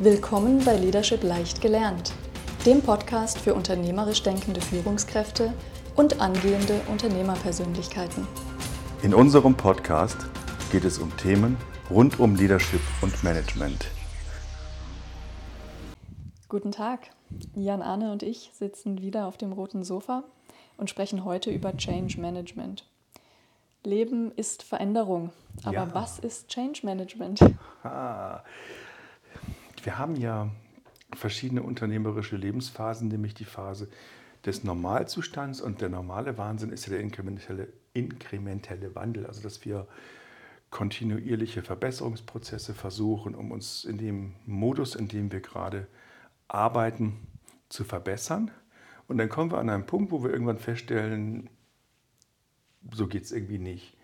Willkommen 0.00 0.64
bei 0.64 0.76
Leadership 0.76 1.24
leicht 1.24 1.60
gelernt, 1.60 2.12
dem 2.64 2.80
Podcast 2.82 3.36
für 3.36 3.52
unternehmerisch 3.52 4.22
denkende 4.22 4.60
Führungskräfte 4.60 5.52
und 5.96 6.20
angehende 6.20 6.80
Unternehmerpersönlichkeiten. 6.88 8.24
In 9.02 9.12
unserem 9.12 9.56
Podcast 9.56 10.18
geht 10.70 10.84
es 10.84 10.98
um 11.00 11.16
Themen 11.16 11.56
rund 11.90 12.20
um 12.20 12.36
Leadership 12.36 12.80
und 13.02 13.24
Management. 13.24 13.90
Guten 16.48 16.70
Tag, 16.70 17.10
Jan 17.56 17.82
Arne 17.82 18.12
und 18.12 18.22
ich 18.22 18.52
sitzen 18.54 19.02
wieder 19.02 19.26
auf 19.26 19.36
dem 19.36 19.50
roten 19.50 19.82
Sofa 19.82 20.22
und 20.76 20.88
sprechen 20.88 21.24
heute 21.24 21.50
über 21.50 21.76
Change 21.76 22.20
Management. 22.20 22.88
Leben 23.82 24.30
ist 24.36 24.62
Veränderung, 24.62 25.32
aber 25.64 25.74
ja. 25.74 25.88
was 25.92 26.20
ist 26.20 26.46
Change 26.46 26.82
Management? 26.84 27.40
Ah. 27.82 28.44
Wir 29.88 29.96
haben 29.96 30.16
ja 30.16 30.50
verschiedene 31.14 31.62
unternehmerische 31.62 32.36
Lebensphasen, 32.36 33.08
nämlich 33.08 33.32
die 33.32 33.46
Phase 33.46 33.88
des 34.44 34.62
Normalzustands 34.62 35.62
und 35.62 35.80
der 35.80 35.88
normale 35.88 36.36
Wahnsinn 36.36 36.68
ist 36.72 36.84
ja 36.84 36.92
der 36.92 37.00
inkrementelle, 37.00 37.72
inkrementelle 37.94 38.94
Wandel, 38.94 39.24
also 39.24 39.40
dass 39.40 39.64
wir 39.64 39.88
kontinuierliche 40.68 41.62
Verbesserungsprozesse 41.62 42.74
versuchen, 42.74 43.34
um 43.34 43.50
uns 43.50 43.86
in 43.86 43.96
dem 43.96 44.34
Modus, 44.44 44.94
in 44.94 45.08
dem 45.08 45.32
wir 45.32 45.40
gerade 45.40 45.86
arbeiten, 46.48 47.26
zu 47.70 47.82
verbessern. 47.82 48.50
Und 49.06 49.16
dann 49.16 49.30
kommen 49.30 49.50
wir 49.50 49.56
an 49.56 49.70
einen 49.70 49.86
Punkt, 49.86 50.12
wo 50.12 50.22
wir 50.22 50.30
irgendwann 50.30 50.58
feststellen, 50.58 51.48
so 52.92 53.06
geht 53.06 53.22
es 53.22 53.32
irgendwie 53.32 53.58
nicht. 53.58 53.96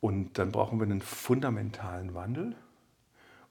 Und 0.00 0.40
dann 0.40 0.50
brauchen 0.50 0.80
wir 0.80 0.86
einen 0.86 1.02
fundamentalen 1.02 2.14
Wandel. 2.14 2.56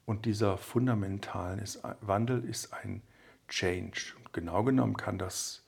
Und 0.06 0.26
dieser 0.26 0.58
fundamentale 0.58 1.64
Wandel 2.00 2.44
ist 2.44 2.72
ein 2.72 3.02
Change. 3.48 4.14
Genau 4.32 4.62
genommen 4.62 4.96
kann 4.96 5.18
das 5.18 5.64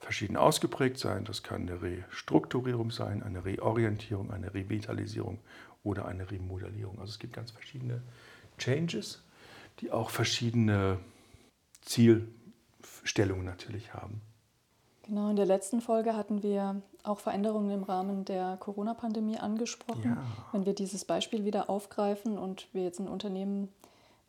verschieden 0.00 0.36
ausgeprägt 0.36 0.98
sein. 0.98 1.24
Das 1.24 1.42
kann 1.42 1.62
eine 1.62 1.82
Restrukturierung 1.82 2.90
sein, 2.90 3.22
eine 3.22 3.44
Reorientierung, 3.44 4.30
eine 4.30 4.54
Revitalisierung 4.54 5.40
oder 5.82 6.06
eine 6.06 6.30
Remodellierung. 6.30 6.98
Also 6.98 7.10
es 7.10 7.18
gibt 7.18 7.34
ganz 7.34 7.50
verschiedene 7.50 8.02
Changes, 8.58 9.22
die 9.80 9.90
auch 9.90 10.10
verschiedene 10.10 10.98
Zielstellungen 11.82 13.44
natürlich 13.44 13.92
haben. 13.92 14.20
Genau, 15.08 15.30
in 15.30 15.36
der 15.36 15.46
letzten 15.46 15.80
Folge 15.80 16.16
hatten 16.16 16.42
wir 16.42 16.82
auch 17.04 17.20
Veränderungen 17.20 17.70
im 17.70 17.82
Rahmen 17.84 18.24
der 18.24 18.56
Corona-Pandemie 18.58 19.38
angesprochen. 19.38 20.02
Ja. 20.04 20.24
Wenn 20.52 20.66
wir 20.66 20.74
dieses 20.74 21.04
Beispiel 21.04 21.44
wieder 21.44 21.70
aufgreifen 21.70 22.38
und 22.38 22.66
wir 22.72 22.82
jetzt 22.82 22.98
ein 22.98 23.08
Unternehmen 23.08 23.68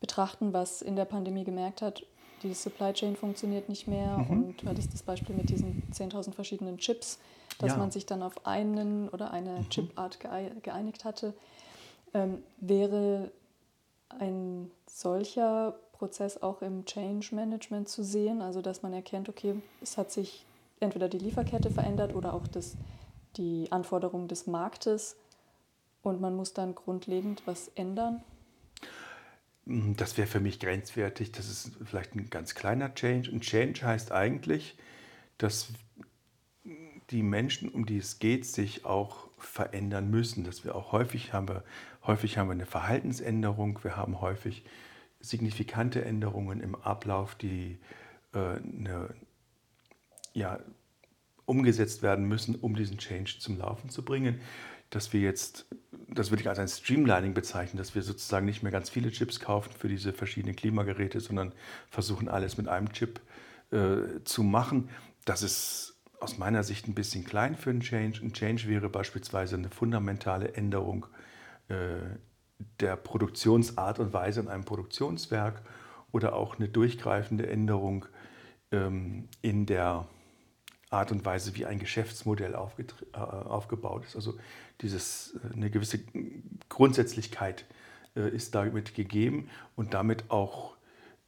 betrachten, 0.00 0.52
was 0.52 0.80
in 0.80 0.94
der 0.94 1.04
Pandemie 1.04 1.44
gemerkt 1.44 1.82
hat, 1.82 2.04
die 2.44 2.54
Supply 2.54 2.92
Chain 2.92 3.16
funktioniert 3.16 3.68
nicht 3.68 3.88
mehr 3.88 4.18
mhm. 4.18 4.30
und 4.30 4.62
du 4.62 4.68
hattest 4.68 4.94
das 4.94 5.02
Beispiel 5.02 5.34
mit 5.34 5.50
diesen 5.50 5.82
10.000 5.92 6.34
verschiedenen 6.34 6.78
Chips, 6.78 7.18
dass 7.58 7.72
ja. 7.72 7.76
man 7.76 7.90
sich 7.90 8.06
dann 8.06 8.22
auf 8.22 8.46
einen 8.46 9.08
oder 9.08 9.32
eine 9.32 9.60
mhm. 9.60 9.70
Chipart 9.70 10.18
geeinigt 10.20 11.04
hatte, 11.04 11.34
ähm, 12.14 12.42
wäre 12.58 13.32
ein 14.08 14.70
solcher 14.86 15.74
Prozess 15.92 16.40
auch 16.40 16.62
im 16.62 16.84
Change 16.84 17.34
Management 17.34 17.88
zu 17.88 18.04
sehen, 18.04 18.40
also 18.40 18.62
dass 18.62 18.82
man 18.82 18.92
erkennt, 18.92 19.28
okay, 19.28 19.60
es 19.82 19.98
hat 19.98 20.12
sich 20.12 20.44
entweder 20.80 21.08
die 21.08 21.18
Lieferkette 21.18 21.70
verändert 21.70 22.14
oder 22.14 22.34
auch 22.34 22.46
das, 22.46 22.76
die 23.36 23.70
Anforderungen 23.70 24.28
des 24.28 24.46
Marktes 24.46 25.16
und 26.02 26.20
man 26.20 26.34
muss 26.34 26.54
dann 26.54 26.74
grundlegend 26.74 27.42
was 27.46 27.68
ändern? 27.74 28.22
Mm, 29.64 29.94
das 29.96 30.16
wäre 30.16 30.26
für 30.26 30.40
mich 30.40 30.60
grenzwertig. 30.60 31.32
Das 31.32 31.48
ist 31.48 31.72
vielleicht 31.84 32.14
ein 32.14 32.30
ganz 32.30 32.54
kleiner 32.54 32.94
Change. 32.94 33.30
Ein 33.30 33.40
Change 33.40 33.84
heißt 33.84 34.12
eigentlich, 34.12 34.76
dass 35.36 35.68
die 37.10 37.22
Menschen, 37.22 37.68
um 37.68 37.86
die 37.86 37.98
es 37.98 38.18
geht, 38.18 38.44
sich 38.44 38.84
auch 38.84 39.28
verändern 39.38 40.10
müssen. 40.10 40.44
Dass 40.44 40.64
wir 40.64 40.74
auch 40.74 40.92
häufig 40.92 41.32
haben, 41.32 41.48
wir, 41.48 41.64
häufig 42.06 42.38
haben 42.38 42.48
wir 42.48 42.52
eine 42.52 42.66
Verhaltensänderung, 42.66 43.82
wir 43.82 43.96
haben 43.96 44.20
häufig 44.20 44.64
signifikante 45.20 46.04
Änderungen 46.04 46.60
im 46.60 46.74
Ablauf, 46.74 47.34
die 47.34 47.78
äh, 48.32 48.38
eine, 48.38 49.14
ja, 50.38 50.60
umgesetzt 51.44 52.02
werden 52.02 52.26
müssen, 52.26 52.54
um 52.54 52.74
diesen 52.74 52.98
Change 52.98 53.36
zum 53.40 53.58
Laufen 53.58 53.90
zu 53.90 54.04
bringen. 54.04 54.40
Dass 54.90 55.12
wir 55.12 55.20
jetzt, 55.20 55.66
das 56.08 56.30
würde 56.30 56.42
ich 56.42 56.48
als 56.48 56.58
ein 56.58 56.68
Streamlining 56.68 57.34
bezeichnen, 57.34 57.78
dass 57.78 57.94
wir 57.94 58.02
sozusagen 58.02 58.46
nicht 58.46 58.62
mehr 58.62 58.72
ganz 58.72 58.88
viele 58.88 59.10
Chips 59.10 59.40
kaufen 59.40 59.72
für 59.76 59.88
diese 59.88 60.12
verschiedenen 60.12 60.56
Klimageräte, 60.56 61.20
sondern 61.20 61.52
versuchen 61.90 62.28
alles 62.28 62.56
mit 62.56 62.68
einem 62.68 62.92
Chip 62.92 63.20
äh, 63.70 64.22
zu 64.24 64.42
machen. 64.42 64.88
Das 65.24 65.42
ist 65.42 65.98
aus 66.20 66.38
meiner 66.38 66.62
Sicht 66.62 66.88
ein 66.88 66.94
bisschen 66.94 67.24
klein 67.24 67.54
für 67.54 67.70
einen 67.70 67.80
Change. 67.80 68.20
Ein 68.22 68.32
Change 68.32 68.68
wäre 68.68 68.88
beispielsweise 68.88 69.56
eine 69.56 69.68
fundamentale 69.68 70.54
Änderung 70.54 71.06
äh, 71.68 71.98
der 72.80 72.96
Produktionsart 72.96 73.98
und 73.98 74.12
Weise 74.12 74.40
in 74.40 74.48
einem 74.48 74.64
Produktionswerk 74.64 75.62
oder 76.12 76.34
auch 76.34 76.56
eine 76.56 76.68
durchgreifende 76.68 77.46
Änderung 77.46 78.06
ähm, 78.72 79.28
in 79.42 79.66
der 79.66 80.08
Art 80.90 81.12
und 81.12 81.24
Weise, 81.24 81.54
wie 81.54 81.66
ein 81.66 81.78
Geschäftsmodell 81.78 82.54
äh, 82.54 83.16
aufgebaut 83.16 84.04
ist. 84.06 84.16
Also 84.16 84.38
dieses, 84.80 85.36
äh, 85.44 85.54
eine 85.54 85.70
gewisse 85.70 86.00
Grundsätzlichkeit 86.68 87.66
äh, 88.16 88.28
ist 88.28 88.54
damit 88.54 88.94
gegeben 88.94 89.48
und 89.76 89.94
damit 89.94 90.30
auch 90.30 90.76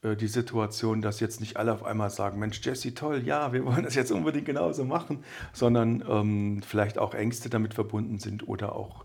die 0.03 0.29
Situation, 0.29 1.03
dass 1.03 1.21
jetzt 1.21 1.41
nicht 1.41 1.59
alle 1.59 1.75
auf 1.75 1.85
einmal 1.85 2.09
sagen, 2.09 2.39
Mensch, 2.39 2.63
Jesse, 2.65 2.95
toll, 2.95 3.21
ja, 3.23 3.53
wir 3.53 3.67
wollen 3.67 3.83
das 3.83 3.95
jetzt 3.95 4.11
unbedingt 4.11 4.47
genauso 4.47 4.83
machen, 4.83 5.23
sondern 5.53 6.03
ähm, 6.09 6.63
vielleicht 6.63 6.97
auch 6.97 7.13
Ängste 7.13 7.51
damit 7.51 7.75
verbunden 7.75 8.19
sind 8.19 8.49
oder 8.49 8.75
auch 8.75 9.05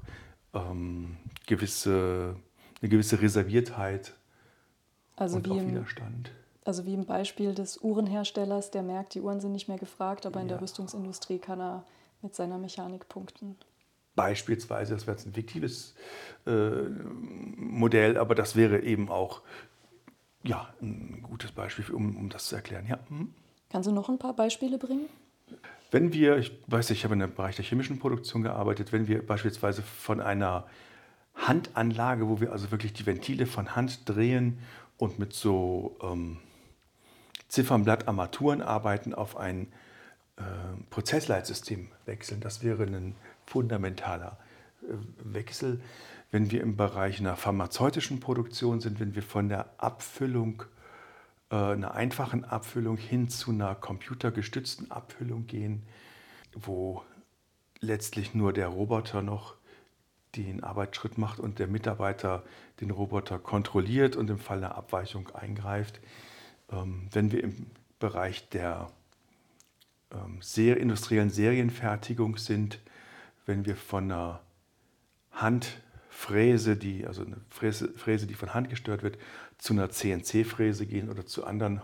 ähm, 0.54 1.18
gewisse, 1.48 2.38
eine 2.82 2.88
gewisse 2.90 3.22
Reserviertheit 3.22 4.14
also 5.18 5.36
und 5.36 5.52
auch 5.52 5.60
Widerstand. 5.60 6.32
Also 6.66 6.86
wie 6.86 6.96
im 6.96 7.06
Beispiel 7.06 7.54
des 7.54 7.78
Uhrenherstellers, 7.78 8.72
der 8.72 8.82
merkt, 8.82 9.14
die 9.14 9.22
Uhren 9.22 9.40
sind 9.40 9.52
nicht 9.52 9.68
mehr 9.68 9.78
gefragt, 9.78 10.26
aber 10.26 10.42
in 10.42 10.48
ja. 10.48 10.56
der 10.56 10.62
Rüstungsindustrie 10.64 11.38
kann 11.38 11.62
er 11.62 11.86
mit 12.24 12.36
seiner 12.36 12.58
Mechanik 12.58 13.08
punkten. 13.08 13.56
Beispielsweise, 14.16 14.96
das 14.96 15.06
wäre 15.06 15.16
jetzt 15.16 15.28
ein 15.28 15.34
fiktives 15.34 15.94
äh, 16.48 16.72
Modell, 17.56 18.18
aber 18.18 18.34
das 18.34 18.56
wäre 18.56 18.82
eben 18.82 19.10
auch 19.10 19.42
ja, 20.44 20.74
ein 20.82 21.22
gutes 21.22 21.52
Beispiel, 21.52 21.94
um, 21.94 22.18
um 22.18 22.30
das 22.30 22.48
zu 22.48 22.56
erklären. 22.56 22.88
Ja. 22.88 23.00
Mhm. 23.10 23.34
Kannst 23.70 23.88
du 23.88 23.94
noch 23.94 24.10
ein 24.10 24.18
paar 24.18 24.36
Beispiele 24.36 24.78
bringen? 24.80 25.08
Wenn 25.92 26.14
wir, 26.14 26.38
ich 26.38 26.52
weiß, 26.68 26.90
ich 26.90 27.04
habe 27.04 27.14
in 27.14 27.20
dem 27.20 27.34
Bereich 27.34 27.58
der 27.58 27.66
chemischen 27.66 28.00
Produktion 28.00 28.42
gearbeitet, 28.42 28.92
wenn 28.92 29.08
wir 29.08 29.26
beispielsweise 29.26 29.84
von 29.84 30.20
einer 30.20 30.66
Handanlage, 31.36 32.28
wo 32.28 32.40
wir 32.40 32.52
also 32.52 32.72
wirklich 32.72 32.94
die 32.94 33.06
Ventile 33.06 33.46
von 33.46 33.76
Hand 33.76 34.08
drehen 34.10 34.60
und 34.98 35.20
mit 35.20 35.34
so 35.34 35.98
ähm, 36.02 36.38
Ziffernblattarmaturen 37.56 38.62
arbeiten, 38.62 39.14
auf 39.14 39.38
ein 39.38 39.68
äh, 40.36 40.42
Prozessleitsystem 40.90 41.88
wechseln. 42.06 42.42
Das 42.42 42.62
wäre 42.64 42.84
ein 42.84 43.16
fundamentaler 43.46 44.38
äh, 44.82 44.88
Wechsel. 45.24 45.80
Wenn 46.32 46.52
wir 46.52 46.60
im 46.60 46.76
Bereich 46.76 47.22
einer 47.22 47.38
pharmazeutischen 47.38 48.20
Produktion 48.20 48.82
sind, 48.82 49.00
wenn 49.00 49.16
wir 49.16 49.24
von 49.24 49.48
der 49.48 49.70
Abfüllung, 49.78 50.64
äh, 51.50 51.56
einer 51.56 51.96
einfachen 51.96 52.44
Abfüllung 52.44 52.98
hin 52.98 53.30
zu 53.30 53.52
einer 53.52 53.74
computergestützten 53.74 54.92
Abfüllung 54.92 55.48
gehen, 55.48 55.84
wo 56.54 57.04
letztlich 57.80 58.34
nur 58.34 58.52
der 58.52 58.68
Roboter 58.68 59.22
noch 59.22 59.56
den 60.36 60.62
Arbeitsschritt 60.62 61.18
macht 61.18 61.40
und 61.40 61.60
der 61.60 61.68
Mitarbeiter 61.68 62.44
den 62.82 62.92
Roboter 62.92 63.40
kontrolliert 63.40 64.18
und 64.18 64.30
im 64.30 64.40
Fall 64.40 64.58
einer 64.58 64.76
Abweichung 64.76 65.30
eingreift. 65.34 66.02
Ähm, 66.72 67.08
wenn 67.12 67.32
wir 67.32 67.44
im 67.44 67.68
Bereich 68.00 68.50
der 68.50 68.92
ähm, 70.12 70.40
sehr 70.42 70.78
industriellen 70.78 71.30
Serienfertigung 71.30 72.38
sind, 72.38 72.80
wenn 73.46 73.66
wir 73.66 73.76
von 73.76 74.12
einer 74.12 74.42
Handfräse, 75.32 76.78
die, 76.78 77.06
also 77.06 77.24
eine 77.24 77.38
Fräse, 77.50 77.90
Fräse, 77.96 78.28
die 78.28 78.34
von 78.34 78.54
Hand 78.54 78.70
gesteuert 78.70 79.04
wird, 79.04 79.18
zu 79.58 79.74
einer 79.74 79.90
CNC-Fräse 79.90 80.86
gehen 80.86 81.10
oder 81.10 81.26
zu 81.26 81.46
anderen 81.46 81.82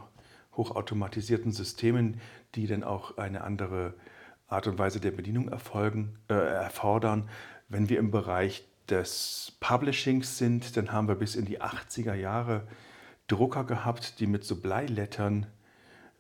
hochautomatisierten 0.56 1.52
Systemen, 1.52 2.20
die 2.56 2.68
dann 2.68 2.84
auch 2.84 3.18
eine 3.18 3.44
andere 3.44 3.94
Art 4.48 4.68
und 4.68 4.78
Weise 4.78 5.00
der 5.00 5.12
Bedienung 5.12 5.48
erfolgen, 5.48 6.18
äh, 6.30 6.34
erfordern. 6.34 7.30
Wenn 7.70 7.90
wir 7.90 8.00
im 8.00 8.12
Bereich 8.12 8.68
des 8.90 9.56
Publishings 9.62 10.38
sind, 10.38 10.76
dann 10.76 10.92
haben 10.92 11.08
wir 11.08 11.16
bis 11.16 11.36
in 11.36 11.46
die 11.46 11.62
80er 11.62 12.14
Jahre 12.14 12.68
Drucker 13.32 13.64
gehabt, 13.64 14.20
die 14.20 14.28
mit 14.28 14.44
so 14.44 14.58
Bleilettern 14.58 15.48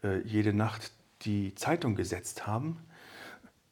äh, 0.03 0.19
jede 0.21 0.53
Nacht 0.53 0.91
die 1.23 1.53
Zeitung 1.55 1.95
gesetzt 1.95 2.47
haben. 2.47 2.77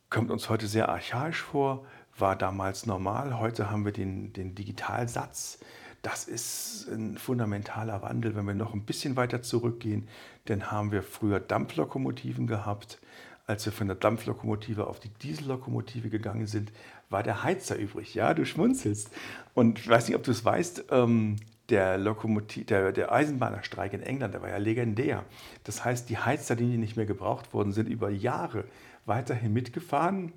Kommt 0.10 0.30
uns 0.30 0.50
heute 0.50 0.68
sehr 0.68 0.90
archaisch 0.90 1.42
vor, 1.42 1.86
war 2.18 2.36
damals 2.36 2.86
normal. 2.86 3.40
Heute 3.40 3.72
haben 3.72 3.86
wir 3.86 3.94
den, 3.94 4.34
den 4.34 4.56
Digitalsatz. 4.56 5.60
Das 6.02 6.28
ist 6.28 6.88
ein 6.90 7.18
fundamentaler 7.18 8.02
Wandel. 8.02 8.36
Wenn 8.36 8.46
wir 8.46 8.54
noch 8.54 8.74
ein 8.74 8.86
bisschen 8.86 9.16
weiter 9.16 9.42
zurückgehen, 9.42 10.08
dann 10.46 10.72
haben 10.72 10.92
wir 10.92 11.04
früher 11.04 11.40
Dampflokomotiven 11.40 12.46
gehabt. 12.48 13.00
Als 13.48 13.66
wir 13.66 13.74
von 13.74 13.88
der 13.88 13.96
Dampflokomotive 13.96 14.86
auf 14.86 15.00
die 15.00 15.10
Diesellokomotive 15.10 16.10
gegangen 16.10 16.46
sind, 16.46 16.72
war 17.10 17.24
der 17.24 17.44
Heizer 17.44 17.78
übrig. 17.78 18.14
Ja, 18.16 18.34
du 18.34 18.46
schmunzelst. 18.46 19.12
Und 19.54 19.80
ich 19.80 19.88
weiß 19.88 20.08
nicht, 20.08 20.16
ob 20.16 20.24
du 20.24 20.32
es 20.32 20.46
weißt, 20.46 20.86
ähm, 20.92 21.38
der, 21.70 21.98
Lokomotiv, 21.98 22.66
der, 22.68 22.92
der 22.92 23.12
Eisenbahnerstreik 23.12 23.94
in 23.94 24.02
England, 24.02 24.34
der 24.34 24.42
war 24.42 24.50
ja 24.50 24.58
legendär. 24.58 25.24
Das 25.64 25.86
heißt, 25.86 26.10
die 26.10 26.18
Heizer, 26.18 26.56
die 26.56 26.78
nicht 26.78 26.96
mehr 26.96 27.06
gebraucht 27.06 27.54
wurden, 27.54 27.72
sind 27.72 27.88
über 27.88 28.10
Jahre 28.10 28.66
weiterhin 29.06 29.54
mitgefahren. 29.54 30.34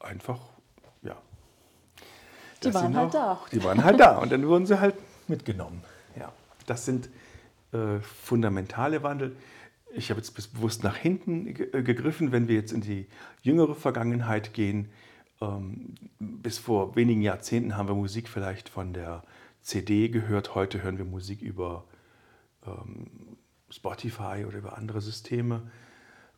Einfach, 0.00 0.40
ja. 1.02 1.16
Die 2.62 2.74
waren 2.74 2.96
halt 2.96 3.14
da. 3.14 3.40
Die 3.52 3.62
waren 3.62 3.84
halt 3.84 4.00
da 4.00 4.18
und 4.18 4.32
dann 4.32 4.46
wurden 4.46 4.66
sie 4.66 4.80
halt 4.80 4.94
mitgenommen. 5.28 5.82
Ja, 6.18 6.32
das 6.66 6.84
sind 6.84 7.08
äh, 7.72 8.00
fundamentale 8.00 9.02
Wandel. 9.02 9.36
Ich 9.94 10.10
habe 10.10 10.20
jetzt 10.20 10.34
bewusst 10.54 10.84
nach 10.84 10.96
hinten 10.96 11.46
äh, 11.46 11.82
gegriffen, 11.82 12.32
wenn 12.32 12.48
wir 12.48 12.56
jetzt 12.56 12.72
in 12.72 12.80
die 12.80 13.06
jüngere 13.42 13.74
Vergangenheit 13.74 14.54
gehen. 14.54 14.90
Ähm, 15.40 15.94
bis 16.18 16.58
vor 16.58 16.96
wenigen 16.96 17.22
Jahrzehnten 17.22 17.76
haben 17.76 17.88
wir 17.88 17.94
Musik 17.94 18.28
vielleicht 18.28 18.68
von 18.68 18.92
der 18.92 19.22
CD 19.68 20.08
gehört. 20.08 20.54
Heute 20.54 20.82
hören 20.82 20.96
wir 20.96 21.04
Musik 21.04 21.42
über 21.42 21.84
ähm, 22.66 23.36
Spotify 23.68 24.46
oder 24.48 24.56
über 24.56 24.78
andere 24.78 25.02
Systeme 25.02 25.70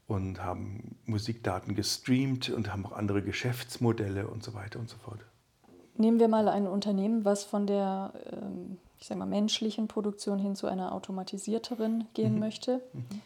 und 0.08 0.42
haben 0.42 0.96
Musikdaten 1.06 1.76
gestreamt 1.76 2.50
und 2.50 2.72
haben 2.72 2.84
auch 2.84 2.92
andere 2.92 3.22
Geschäftsmodelle 3.22 4.26
und 4.26 4.42
so 4.42 4.52
weiter 4.54 4.80
und 4.80 4.88
so 4.88 4.98
fort. 4.98 5.20
Nehmen 5.96 6.18
wir 6.18 6.26
mal 6.26 6.48
ein 6.48 6.66
Unternehmen, 6.66 7.24
was 7.24 7.44
von 7.44 7.68
der 7.68 8.12
ähm, 8.32 8.78
ich 8.98 9.06
sag 9.06 9.16
mal, 9.16 9.26
menschlichen 9.26 9.86
Produktion 9.86 10.40
hin 10.40 10.56
zu 10.56 10.66
einer 10.66 10.92
automatisierteren 10.92 12.08
gehen 12.14 12.34
mhm. 12.34 12.40
möchte. 12.40 12.80
Mhm. 12.92 13.20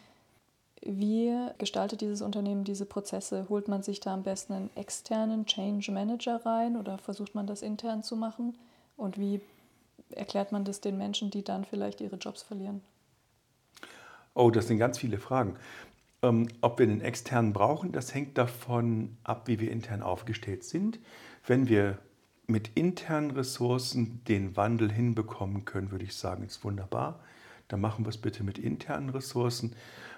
Wie 0.83 1.35
gestaltet 1.57 2.01
dieses 2.01 2.21
Unternehmen 2.21 2.63
diese 2.63 2.85
Prozesse? 2.85 3.47
Holt 3.49 3.67
man 3.67 3.81
sich 3.81 4.01
da 4.01 4.13
am 4.13 4.21
besten 4.21 4.53
einen 4.53 4.69
externen 4.75 5.47
Change 5.47 5.91
Manager 5.91 6.45
rein 6.45 6.77
oder 6.77 6.99
versucht 6.99 7.33
man 7.33 7.47
das 7.47 7.63
intern 7.63 8.03
zu 8.03 8.15
machen? 8.15 8.55
Und 8.97 9.17
wie 9.17 9.41
erklärt 10.09 10.51
man 10.51 10.65
das 10.65 10.81
den 10.81 10.97
Menschen, 10.97 11.31
die 11.31 11.43
dann 11.43 11.65
vielleicht 11.65 12.01
ihre 12.01 12.17
Jobs 12.17 12.43
verlieren? 12.43 12.81
Oh, 14.33 14.51
das 14.51 14.67
sind 14.67 14.77
ganz 14.77 14.97
viele 14.97 15.17
Fragen. 15.17 15.55
Ähm, 16.21 16.47
ob 16.61 16.79
wir 16.79 16.87
einen 16.87 17.01
externen 17.01 17.53
brauchen, 17.53 17.91
das 17.91 18.13
hängt 18.13 18.37
davon 18.37 19.17
ab, 19.23 19.47
wie 19.47 19.59
wir 19.59 19.71
intern 19.71 20.01
aufgestellt 20.01 20.63
sind. 20.63 20.99
Wenn 21.45 21.67
wir 21.67 21.99
mit 22.47 22.71
internen 22.75 23.31
Ressourcen 23.31 24.23
den 24.27 24.55
Wandel 24.55 24.91
hinbekommen 24.91 25.65
können, 25.65 25.91
würde 25.91 26.05
ich 26.05 26.15
sagen, 26.15 26.43
ist 26.45 26.63
wunderbar. 26.63 27.19
Dann 27.67 27.81
machen 27.81 28.05
wir 28.05 28.09
es 28.09 28.17
bitte 28.17 28.43
mit 28.43 28.57
internen 28.57 29.09
Ressourcen. 29.09 29.75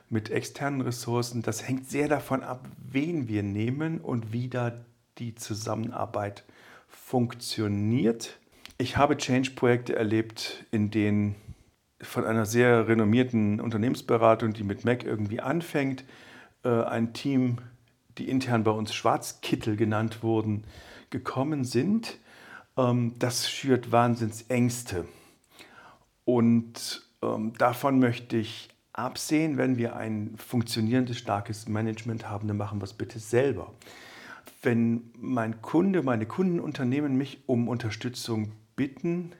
Mit 0.09 0.29
externen 0.29 0.81
Ressourcen, 0.81 1.41
das 1.41 1.67
hängt 1.67 1.89
sehr 1.89 2.07
davon 2.07 2.43
ab, 2.43 2.67
wen 2.77 3.27
wir 3.27 3.43
nehmen 3.43 3.99
und 3.99 4.31
wie 4.31 4.47
da 4.47 4.73
die 5.17 5.35
Zusammenarbeit 5.35 6.43
funktioniert. 6.87 8.37
Ich 8.79 8.95
habe 8.95 9.17
Change-Projekte 9.17 9.95
erlebt, 9.95 10.65
in 10.69 10.91
denen 10.91 11.35
von 11.99 12.25
einer 12.25 12.45
sehr 12.45 12.87
renommierten 12.87 13.59
Unternehmensberatung, 13.59 14.53
die 14.53 14.63
mit 14.63 14.85
Mac 14.85 15.03
irgendwie 15.03 15.41
anfängt, 15.41 16.03
äh, 16.63 16.83
ein 16.83 17.13
Team, 17.13 17.57
die 18.19 18.29
intern 18.29 18.63
bei 18.63 18.71
uns 18.71 18.93
Schwarzkittel 18.93 19.77
genannt 19.77 20.21
wurden, 20.21 20.65
gekommen 21.09 21.63
sind. 21.63 22.19
Ähm, 22.77 23.15
das 23.17 23.49
schürt 23.49 23.91
Wahnsinnsängste. 23.91 25.07
Und 26.23 27.01
ähm, 27.23 27.53
davon 27.57 27.97
möchte 27.97 28.37
ich 28.37 28.69
absehen, 28.93 29.57
wenn 29.57 29.77
wir 29.77 29.95
ein 29.95 30.35
funktionierendes, 30.37 31.17
starkes 31.17 31.67
Management 31.67 32.29
haben, 32.29 32.47
dann 32.47 32.57
machen 32.57 32.79
wir 32.79 32.85
es 32.85 32.93
bitte 32.93 33.17
selber. 33.17 33.73
Wenn 34.61 35.09
mein 35.15 35.63
Kunde, 35.63 36.03
meine 36.03 36.27
Kundenunternehmen 36.27 37.17
mich 37.17 37.41
um 37.47 37.67
Unterstützung 37.67 38.51
bitten, 38.77 39.33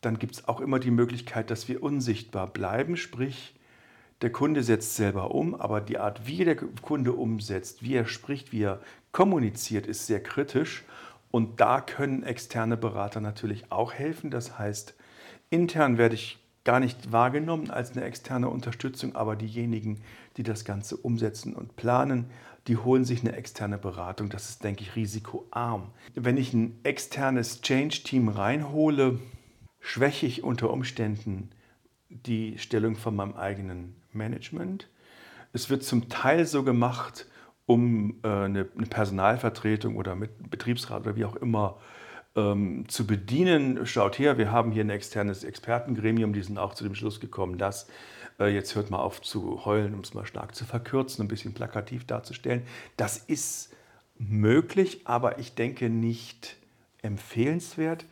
dann 0.00 0.20
gibt 0.20 0.34
es 0.36 0.46
auch 0.46 0.60
immer 0.60 0.78
die 0.78 0.92
Möglichkeit, 0.92 1.50
dass 1.50 1.66
wir 1.66 1.82
unsichtbar 1.82 2.46
bleiben, 2.46 2.96
sprich, 2.96 3.56
der 4.20 4.30
Kunde 4.30 4.62
setzt 4.62 4.94
selber 4.94 5.34
um, 5.34 5.56
aber 5.56 5.80
die 5.80 5.98
Art, 5.98 6.28
wie 6.28 6.44
der 6.44 6.54
Kunde 6.54 7.12
umsetzt, 7.12 7.82
wie 7.82 7.94
er 7.94 8.06
spricht, 8.06 8.52
wie 8.52 8.62
er 8.62 8.80
kommuniziert, 9.10 9.88
ist 9.88 10.06
sehr 10.06 10.22
kritisch. 10.22 10.84
Und 11.32 11.60
da 11.60 11.80
können 11.80 12.22
externe 12.22 12.76
Berater 12.76 13.20
natürlich 13.20 13.72
auch 13.72 13.92
helfen. 13.92 14.30
Das 14.30 14.58
heißt, 14.58 14.94
intern 15.50 15.98
werde 15.98 16.14
ich 16.14 16.38
gar 16.64 16.80
nicht 16.80 17.12
wahrgenommen 17.12 17.70
als 17.70 17.92
eine 17.92 18.04
externe 18.04 18.48
Unterstützung, 18.48 19.16
aber 19.16 19.36
diejenigen, 19.36 20.00
die 20.36 20.42
das 20.42 20.64
Ganze 20.64 20.96
umsetzen 20.96 21.54
und 21.54 21.76
planen, 21.76 22.26
die 22.68 22.76
holen 22.76 23.04
sich 23.04 23.22
eine 23.22 23.34
externe 23.34 23.78
Beratung. 23.78 24.28
Das 24.28 24.48
ist, 24.48 24.62
denke 24.62 24.82
ich, 24.82 24.94
risikoarm. 24.94 25.90
Wenn 26.14 26.36
ich 26.36 26.52
ein 26.52 26.78
externes 26.84 27.60
Change-Team 27.60 28.28
reinhole, 28.28 29.18
schwäche 29.80 30.26
ich 30.26 30.44
unter 30.44 30.70
Umständen 30.70 31.50
die 32.08 32.58
Stellung 32.58 32.94
von 32.94 33.16
meinem 33.16 33.34
eigenen 33.34 33.96
Management. 34.12 34.88
Es 35.52 35.70
wird 35.70 35.82
zum 35.82 36.08
Teil 36.08 36.46
so 36.46 36.62
gemacht, 36.62 37.26
um 37.66 38.16
äh, 38.22 38.28
eine, 38.28 38.64
Personalvertretung 38.64 39.96
oder 39.96 40.14
mit 40.14 40.50
Betriebsrat 40.50 41.02
oder 41.02 41.16
wie 41.16 41.24
auch 41.24 41.36
immer 41.36 41.78
ähm, 42.36 42.88
zu 42.88 43.06
bedienen. 43.06 43.86
Schaut 43.86 44.18
her, 44.18 44.38
wir 44.38 44.50
haben 44.50 44.72
hier 44.72 44.84
ein 44.84 44.90
externes 44.90 45.44
Expertengremium, 45.44 46.32
die 46.32 46.42
sind 46.42 46.58
auch 46.58 46.74
zu 46.74 46.84
dem 46.84 46.94
Schluss 46.94 47.20
gekommen, 47.20 47.58
dass 47.58 47.86
äh, 48.38 48.46
jetzt 48.46 48.74
hört 48.74 48.90
mal 48.90 48.98
auf 48.98 49.22
zu 49.22 49.64
heulen, 49.64 49.94
um 49.94 50.00
es 50.00 50.14
mal 50.14 50.26
stark 50.26 50.54
zu 50.54 50.64
verkürzen, 50.64 51.24
ein 51.24 51.28
bisschen 51.28 51.54
plakativ 51.54 52.06
darzustellen. 52.06 52.62
Das 52.96 53.18
ist 53.18 53.72
möglich, 54.18 55.02
aber 55.04 55.38
ich 55.38 55.54
denke 55.54 55.90
nicht 55.90 56.56
empfehlenswert. 57.02 58.04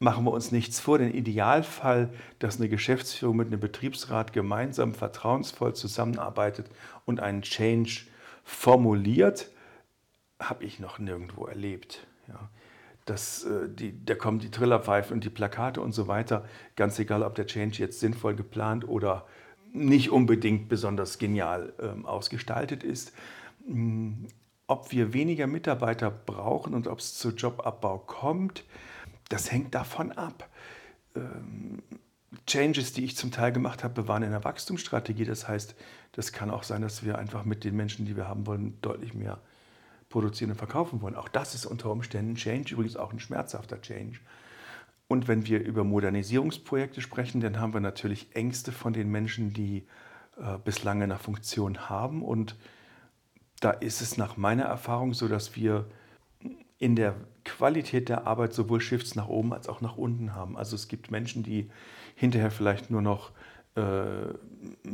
Machen 0.00 0.24
wir 0.24 0.32
uns 0.32 0.52
nichts 0.52 0.78
vor, 0.78 0.98
den 0.98 1.12
Idealfall, 1.12 2.10
dass 2.38 2.58
eine 2.58 2.68
Geschäftsführung 2.68 3.36
mit 3.36 3.48
einem 3.48 3.58
Betriebsrat 3.58 4.32
gemeinsam 4.32 4.94
vertrauensvoll 4.94 5.74
zusammenarbeitet 5.74 6.70
und 7.04 7.18
einen 7.18 7.42
Change 7.42 8.02
formuliert, 8.44 9.50
habe 10.40 10.64
ich 10.64 10.78
noch 10.78 11.00
nirgendwo 11.00 11.46
erlebt. 11.46 12.06
Das, 13.08 13.44
äh, 13.44 13.68
die, 13.68 14.04
da 14.04 14.14
kommen 14.14 14.38
die 14.38 14.50
Trillerpfeifen 14.50 15.14
und 15.14 15.24
die 15.24 15.30
Plakate 15.30 15.80
und 15.80 15.92
so 15.92 16.08
weiter, 16.08 16.44
ganz 16.76 16.98
egal, 16.98 17.22
ob 17.22 17.34
der 17.34 17.46
Change 17.46 17.78
jetzt 17.78 18.00
sinnvoll 18.00 18.34
geplant 18.34 18.86
oder 18.86 19.26
nicht 19.72 20.10
unbedingt 20.10 20.68
besonders 20.68 21.18
genial 21.18 21.72
ähm, 21.80 22.04
ausgestaltet 22.04 22.82
ist. 22.82 23.12
Hm, 23.66 24.26
ob 24.66 24.92
wir 24.92 25.14
weniger 25.14 25.46
Mitarbeiter 25.46 26.10
brauchen 26.10 26.74
und 26.74 26.86
ob 26.86 26.98
es 26.98 27.14
zu 27.14 27.30
Jobabbau 27.30 27.98
kommt, 27.98 28.64
das 29.30 29.50
hängt 29.50 29.74
davon 29.74 30.12
ab. 30.12 30.46
Ähm, 31.16 31.82
Changes, 32.46 32.92
die 32.92 33.04
ich 33.04 33.16
zum 33.16 33.30
Teil 33.30 33.52
gemacht 33.52 33.84
habe, 33.84 34.06
waren 34.06 34.22
in 34.22 34.32
der 34.32 34.44
Wachstumsstrategie. 34.44 35.24
Das 35.24 35.48
heißt, 35.48 35.74
das 36.12 36.32
kann 36.32 36.50
auch 36.50 36.62
sein, 36.62 36.82
dass 36.82 37.02
wir 37.02 37.16
einfach 37.16 37.44
mit 37.44 37.64
den 37.64 37.74
Menschen, 37.74 38.04
die 38.04 38.16
wir 38.16 38.28
haben 38.28 38.46
wollen, 38.46 38.78
deutlich 38.82 39.14
mehr 39.14 39.40
produzieren 40.08 40.50
und 40.50 40.56
verkaufen 40.56 41.02
wollen. 41.02 41.14
Auch 41.14 41.28
das 41.28 41.54
ist 41.54 41.66
unter 41.66 41.90
Umständen 41.90 42.34
Change, 42.34 42.72
übrigens 42.72 42.96
auch 42.96 43.12
ein 43.12 43.20
schmerzhafter 43.20 43.80
Change. 43.80 44.20
Und 45.08 45.26
wenn 45.26 45.46
wir 45.46 45.64
über 45.64 45.84
Modernisierungsprojekte 45.84 47.00
sprechen, 47.00 47.40
dann 47.40 47.60
haben 47.60 47.72
wir 47.72 47.80
natürlich 47.80 48.34
Ängste 48.34 48.72
von 48.72 48.92
den 48.92 49.10
Menschen, 49.10 49.54
die 49.54 49.86
äh, 50.36 50.58
bislang 50.64 51.02
eine 51.02 51.18
Funktion 51.18 51.88
haben. 51.88 52.22
Und 52.22 52.56
da 53.60 53.70
ist 53.70 54.02
es 54.02 54.18
nach 54.18 54.36
meiner 54.36 54.64
Erfahrung 54.64 55.14
so, 55.14 55.28
dass 55.28 55.56
wir 55.56 55.86
in 56.78 56.94
der 56.94 57.14
Qualität 57.44 58.08
der 58.08 58.26
Arbeit 58.26 58.52
sowohl 58.52 58.80
Shifts 58.80 59.14
nach 59.14 59.28
oben 59.28 59.52
als 59.52 59.68
auch 59.68 59.80
nach 59.80 59.96
unten 59.96 60.34
haben. 60.34 60.56
Also 60.56 60.76
es 60.76 60.88
gibt 60.88 61.10
Menschen, 61.10 61.42
die 61.42 61.70
hinterher 62.14 62.50
vielleicht 62.50 62.90
nur 62.90 63.02
noch 63.02 63.32
äh, 63.74 64.34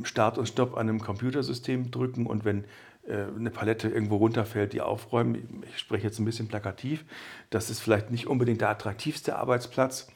Start 0.04 0.38
und 0.38 0.46
Stopp 0.46 0.76
an 0.76 0.88
einem 0.88 1.00
Computersystem 1.00 1.90
drücken 1.90 2.26
und 2.26 2.44
wenn 2.44 2.64
eine 3.08 3.50
Palette 3.50 3.88
irgendwo 3.88 4.16
runterfällt, 4.16 4.72
die 4.72 4.80
aufräumen. 4.80 5.62
Ich 5.68 5.78
spreche 5.78 6.04
jetzt 6.04 6.18
ein 6.18 6.24
bisschen 6.24 6.48
plakativ. 6.48 7.04
Das 7.50 7.70
ist 7.70 7.80
vielleicht 7.80 8.10
nicht 8.10 8.26
unbedingt 8.26 8.60
der 8.60 8.70
attraktivste 8.70 9.36
Arbeitsplatz, 9.36 10.08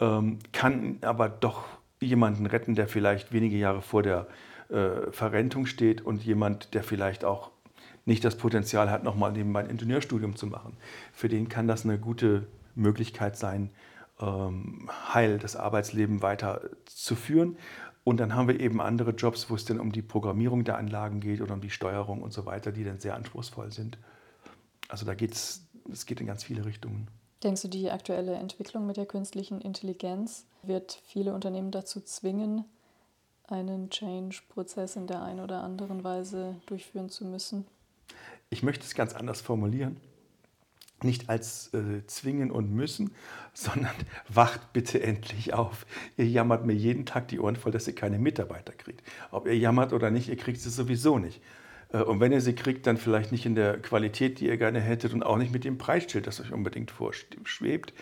ähm, 0.00 0.38
kann 0.52 0.98
aber 1.02 1.28
doch 1.28 1.64
jemanden 2.00 2.46
retten, 2.46 2.74
der 2.74 2.88
vielleicht 2.88 3.32
wenige 3.32 3.56
Jahre 3.56 3.82
vor 3.82 4.02
der 4.02 4.26
äh, 4.68 5.10
Verrentung 5.12 5.66
steht 5.66 6.02
und 6.02 6.24
jemand, 6.24 6.74
der 6.74 6.82
vielleicht 6.82 7.24
auch 7.24 7.50
nicht 8.04 8.24
das 8.24 8.36
Potenzial 8.36 8.90
hat, 8.90 9.04
nochmal 9.04 9.32
nebenbei 9.32 9.60
ein 9.60 9.70
Ingenieurstudium 9.70 10.36
zu 10.36 10.46
machen. 10.46 10.76
Für 11.12 11.28
den 11.28 11.48
kann 11.48 11.68
das 11.68 11.84
eine 11.84 11.98
gute 11.98 12.46
Möglichkeit 12.74 13.36
sein, 13.36 13.70
ähm, 14.20 14.90
heil 15.12 15.38
das 15.38 15.56
Arbeitsleben 15.56 16.22
weiterzuführen. 16.22 17.56
Und 18.04 18.20
dann 18.20 18.34
haben 18.34 18.48
wir 18.48 18.60
eben 18.60 18.80
andere 18.80 19.12
Jobs, 19.12 19.48
wo 19.48 19.54
es 19.54 19.64
dann 19.64 19.80
um 19.80 19.90
die 19.90 20.02
Programmierung 20.02 20.64
der 20.64 20.76
Anlagen 20.76 21.20
geht 21.20 21.40
oder 21.40 21.54
um 21.54 21.62
die 21.62 21.70
Steuerung 21.70 22.22
und 22.22 22.32
so 22.32 22.44
weiter, 22.44 22.70
die 22.70 22.84
dann 22.84 23.00
sehr 23.00 23.14
anspruchsvoll 23.14 23.72
sind. 23.72 23.98
Also 24.88 25.06
da 25.06 25.14
geht 25.14 25.32
es, 25.32 25.66
es 25.90 26.04
geht 26.04 26.20
in 26.20 26.26
ganz 26.26 26.44
viele 26.44 26.66
Richtungen. 26.66 27.08
Denkst 27.42 27.62
du, 27.62 27.68
die 27.68 27.90
aktuelle 27.90 28.34
Entwicklung 28.34 28.86
mit 28.86 28.98
der 28.98 29.06
künstlichen 29.06 29.60
Intelligenz 29.60 30.46
wird 30.62 31.00
viele 31.06 31.34
Unternehmen 31.34 31.70
dazu 31.70 32.00
zwingen, 32.00 32.64
einen 33.46 33.90
Change-Prozess 33.90 34.96
in 34.96 35.06
der 35.06 35.22
einen 35.22 35.40
oder 35.40 35.62
anderen 35.62 36.04
Weise 36.04 36.56
durchführen 36.66 37.08
zu 37.08 37.24
müssen? 37.24 37.66
Ich 38.50 38.62
möchte 38.62 38.84
es 38.84 38.94
ganz 38.94 39.14
anders 39.14 39.40
formulieren. 39.40 39.96
Nicht 41.04 41.30
als 41.30 41.72
äh, 41.74 42.04
zwingen 42.06 42.50
und 42.50 42.72
müssen, 42.72 43.12
sondern 43.54 43.94
wacht 44.28 44.72
bitte 44.72 45.02
endlich 45.02 45.54
auf. 45.54 45.86
Ihr 46.16 46.26
jammert 46.26 46.66
mir 46.66 46.74
jeden 46.74 47.06
Tag 47.06 47.28
die 47.28 47.38
Ohren 47.38 47.56
voll, 47.56 47.72
dass 47.72 47.86
ihr 47.86 47.94
keine 47.94 48.18
Mitarbeiter 48.18 48.72
kriegt. 48.72 49.02
Ob 49.30 49.46
ihr 49.46 49.56
jammert 49.56 49.92
oder 49.92 50.10
nicht, 50.10 50.28
ihr 50.28 50.36
kriegt 50.36 50.60
sie 50.60 50.70
sowieso 50.70 51.18
nicht. 51.18 51.40
Äh, 51.92 52.02
und 52.02 52.20
wenn 52.20 52.32
ihr 52.32 52.40
sie 52.40 52.54
kriegt, 52.54 52.86
dann 52.86 52.96
vielleicht 52.96 53.32
nicht 53.32 53.46
in 53.46 53.54
der 53.54 53.78
Qualität, 53.78 54.40
die 54.40 54.46
ihr 54.46 54.56
gerne 54.56 54.80
hättet 54.80 55.14
und 55.14 55.22
auch 55.22 55.38
nicht 55.38 55.52
mit 55.52 55.64
dem 55.64 55.78
Preisschild, 55.78 56.26
das 56.26 56.40
euch 56.40 56.52
unbedingt 56.52 56.90
vorschwebt. 56.90 57.94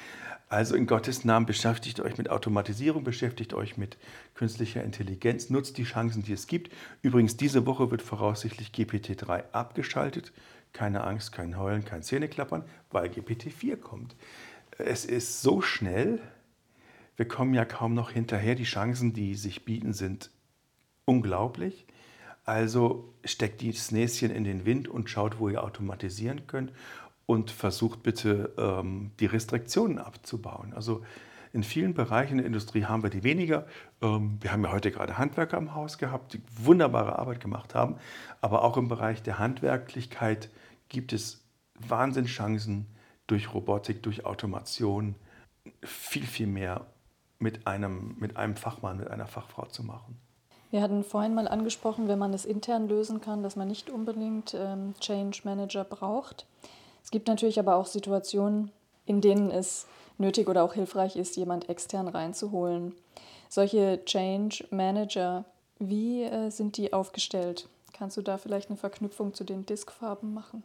Also 0.53 0.75
in 0.77 0.87
Gottes 0.87 1.25
Namen 1.25 1.47
beschäftigt 1.47 1.99
euch 2.01 2.19
mit 2.19 2.29
Automatisierung, 2.29 3.05
beschäftigt 3.05 3.55
euch 3.55 3.79
mit 3.79 3.97
künstlicher 4.35 4.85
Intelligenz, 4.85 5.49
nutzt 5.49 5.79
die 5.79 5.85
Chancen, 5.85 6.25
die 6.25 6.35
es 6.35 6.47
gibt. 6.47 6.71
Übrigens, 7.01 7.39
diese 7.39 7.65
Woche 7.65 7.91
wird 7.91 8.03
voraussichtlich 8.03 8.69
GPT-3 8.69 9.45
abgeschaltet. 9.53 10.31
Keine 10.73 11.05
Angst, 11.05 11.33
kein 11.33 11.59
Heulen, 11.59 11.85
kein 11.85 12.03
Zähneklappern, 12.03 12.65
weil 12.91 13.09
GPT-4 13.09 13.77
kommt. 13.77 14.17
Es 14.79 15.05
ist 15.05 15.43
so 15.43 15.61
schnell, 15.61 16.21
wir 17.17 17.29
kommen 17.29 17.55
ja 17.55 17.65
kaum 17.65 17.95
noch 17.95 18.11
hinterher. 18.11 18.55
Die 18.55 18.65
Chancen, 18.65 19.13
die 19.13 19.35
sich 19.35 19.65
bieten, 19.65 19.93
sind 19.93 20.31
unglaublich. 21.05 21.87
Also 22.45 23.15
steckt 23.25 23.63
das 23.63 23.93
Näschen 23.93 24.31
in 24.31 24.45
den 24.45 24.65
Wind 24.65 24.89
und 24.89 25.11
schaut, 25.11 25.39
wo 25.39 25.49
ihr 25.49 25.63
automatisieren 25.63 26.47
könnt 26.47 26.73
und 27.27 27.51
versucht 27.51 28.03
bitte 28.03 28.53
ähm, 28.59 29.13
die 29.21 29.27
Restriktionen 29.27 29.99
abzubauen. 29.99 30.73
Also 30.75 31.05
in 31.53 31.63
vielen 31.63 31.95
Bereichen 31.95 32.39
der 32.39 32.47
Industrie 32.47 32.85
haben 32.85 33.03
wir 33.03 33.11
die 33.11 33.23
weniger. 33.23 33.67
Ähm, 34.01 34.39
wir 34.41 34.53
haben 34.53 34.65
ja 34.65 34.73
heute 34.73 34.91
gerade 34.91 35.19
Handwerker 35.19 35.59
im 35.59 35.75
Haus 35.75 35.99
gehabt, 35.99 36.33
die 36.33 36.43
wunderbare 36.57 37.19
Arbeit 37.19 37.41
gemacht 37.41 37.75
haben. 37.75 37.97
Aber 38.41 38.65
auch 38.65 38.77
im 38.77 38.89
Bereich 38.89 39.23
der 39.23 39.39
Handwerklichkeit 39.39 40.51
gibt 40.93 41.13
es 41.13 41.41
Wahnsinnschancen 41.75 42.87
durch 43.27 43.53
Robotik, 43.53 44.03
durch 44.03 44.25
Automation, 44.25 45.17
viel, 45.83 46.27
viel 46.27 46.47
mehr 46.47 46.87
mit 47.39 47.67
einem, 47.67 48.15
mit 48.21 48.37
einem 48.37 48.57
Fachmann, 48.57 48.99
mit 48.99 49.09
einer 49.09 49.27
Fachfrau 49.27 49.67
zu 49.67 49.83
machen. 49.83 50.21
Wir 50.71 50.81
hatten 50.81 51.03
vorhin 51.03 51.35
mal 51.35 51.49
angesprochen, 51.49 52.09
wenn 52.09 52.19
man 52.19 52.33
es 52.33 52.45
intern 52.45 52.89
lösen 52.89 53.21
kann, 53.21 53.43
dass 53.43 53.57
man 53.57 53.69
nicht 53.69 53.91
unbedingt 53.91 54.55
ähm, 54.55 54.95
Change 55.01 55.41
Manager 55.45 55.85
braucht. 55.85 56.47
Es 57.03 57.11
gibt 57.11 57.27
natürlich 57.27 57.59
aber 57.59 57.77
auch 57.77 57.87
Situationen, 57.87 58.71
in 59.05 59.21
denen 59.21 59.51
es 59.51 59.87
nötig 60.19 60.49
oder 60.49 60.63
auch 60.63 60.75
hilfreich 60.75 61.17
ist, 61.17 61.37
jemand 61.37 61.69
extern 61.69 62.09
reinzuholen. 62.09 62.95
Solche 63.49 64.03
Change 64.05 64.65
Manager, 64.71 65.45
wie 65.79 66.23
äh, 66.23 66.51
sind 66.51 66.77
die 66.77 66.93
aufgestellt? 66.93 67.69
Kannst 67.93 68.17
du 68.17 68.23
da 68.23 68.39
vielleicht 68.39 68.71
eine 68.71 68.79
Verknüpfung 68.79 69.35
zu 69.35 69.45
den 69.45 69.67
Diskfarben 69.67 70.33
machen? 70.33 70.63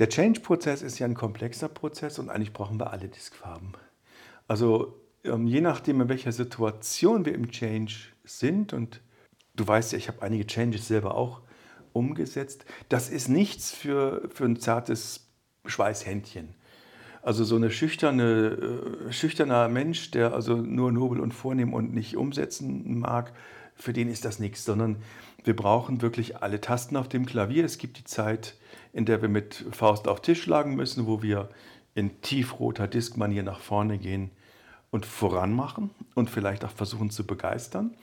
Der 0.00 0.08
Change-Prozess 0.08 0.80
ist 0.80 0.98
ja 0.98 1.06
ein 1.06 1.14
komplexer 1.14 1.68
Prozess 1.68 2.18
und 2.18 2.30
eigentlich 2.30 2.54
brauchen 2.54 2.80
wir 2.80 2.90
alle 2.90 3.08
Diskfarben. 3.08 3.72
Also 4.48 4.98
ähm, 5.24 5.46
je 5.46 5.60
nachdem, 5.60 6.00
in 6.00 6.08
welcher 6.08 6.32
Situation 6.32 7.26
wir 7.26 7.34
im 7.34 7.50
Change 7.50 7.94
sind 8.24 8.72
und 8.72 9.02
du 9.56 9.68
weißt 9.68 9.92
ja, 9.92 9.98
ich 9.98 10.08
habe 10.08 10.22
einige 10.22 10.46
Changes 10.46 10.88
selber 10.88 11.14
auch 11.16 11.42
umgesetzt, 11.92 12.64
das 12.88 13.10
ist 13.10 13.28
nichts 13.28 13.72
für, 13.72 14.26
für 14.32 14.46
ein 14.46 14.56
zartes 14.56 15.28
Schweißhändchen. 15.66 16.54
Also 17.20 17.44
so 17.44 17.56
eine 17.56 17.70
schüchterne, 17.70 19.04
äh, 19.06 19.12
schüchterner 19.12 19.68
Mensch, 19.68 20.12
der 20.12 20.32
also 20.32 20.56
nur 20.56 20.92
nobel 20.92 21.20
und 21.20 21.34
vornehm 21.34 21.74
und 21.74 21.92
nicht 21.92 22.16
umsetzen 22.16 22.98
mag, 22.98 23.34
für 23.74 23.92
den 23.92 24.08
ist 24.08 24.24
das 24.24 24.38
nichts, 24.38 24.64
sondern 24.64 25.02
wir 25.44 25.56
brauchen 25.56 26.02
wirklich 26.02 26.42
alle 26.42 26.60
Tasten 26.60 26.96
auf 26.96 27.08
dem 27.08 27.26
Klavier. 27.26 27.64
Es 27.64 27.78
gibt 27.78 27.98
die 27.98 28.04
Zeit, 28.04 28.56
in 28.92 29.04
der 29.04 29.22
wir 29.22 29.28
mit 29.28 29.64
Faust 29.72 30.08
auf 30.08 30.20
Tisch 30.20 30.42
schlagen 30.42 30.74
müssen, 30.74 31.06
wo 31.06 31.22
wir 31.22 31.48
in 31.94 32.20
tiefroter 32.20 32.88
Diskmanier 32.88 33.42
nach 33.42 33.60
vorne 33.60 33.98
gehen 33.98 34.30
und 34.90 35.06
voranmachen 35.06 35.90
und 36.14 36.30
vielleicht 36.30 36.64
auch 36.64 36.70
versuchen 36.70 37.10
zu 37.10 37.26
begeistern. 37.26 37.94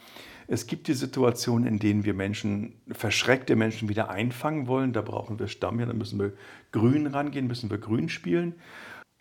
Es 0.48 0.65
gibt 0.65 0.88
die 0.88 0.94
Situation, 0.94 1.65
in 1.65 1.77
denen 1.77 2.06
wir 2.06 2.13
Menschen, 2.13 2.74
verschreckte 2.89 3.58
Menschen 3.58 3.89
wieder 3.89 4.10
einfangen 4.10 4.67
wollen. 4.67 4.94
Da 4.94 5.01
brauchen 5.01 5.39
wir 5.39 5.48
Stammhirn, 5.48 5.89
da 5.89 5.94
müssen 5.94 6.20
wir 6.20 6.34
grün 6.72 7.08
rangehen, 7.08 7.48
müssen 7.48 7.70
wir 7.70 7.77
grün 7.77 8.08
spielen. 8.08 8.56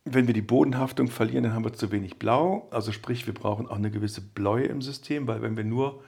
Wenn 0.04 0.28
wir 0.28 0.34
die 0.34 0.42
Bodenhaftung 0.42 1.08
verlieren, 1.08 1.42
dann 1.42 1.54
haben 1.54 1.64
wir 1.64 1.72
zu 1.72 1.90
wenig 1.90 2.16
Blau. 2.20 2.68
Also 2.70 2.92
sprich, 2.92 3.26
wir 3.26 3.34
brauchen 3.34 3.66
auch 3.66 3.76
eine 3.76 3.90
gewisse 3.90 4.20
Bläue 4.20 4.66
im 4.66 4.80
System, 4.80 5.26
weil 5.26 5.42
wenn 5.42 5.56
wir 5.56 5.64
nur 5.64 6.04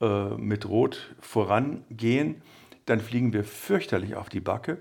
äh, 0.00 0.30
mit 0.30 0.68
Rot 0.68 1.14
vorangehen, 1.20 2.42
dann 2.86 3.00
fliegen 3.00 3.32
wir 3.32 3.44
fürchterlich 3.44 4.16
auf 4.16 4.28
die 4.28 4.40
Backe. 4.40 4.78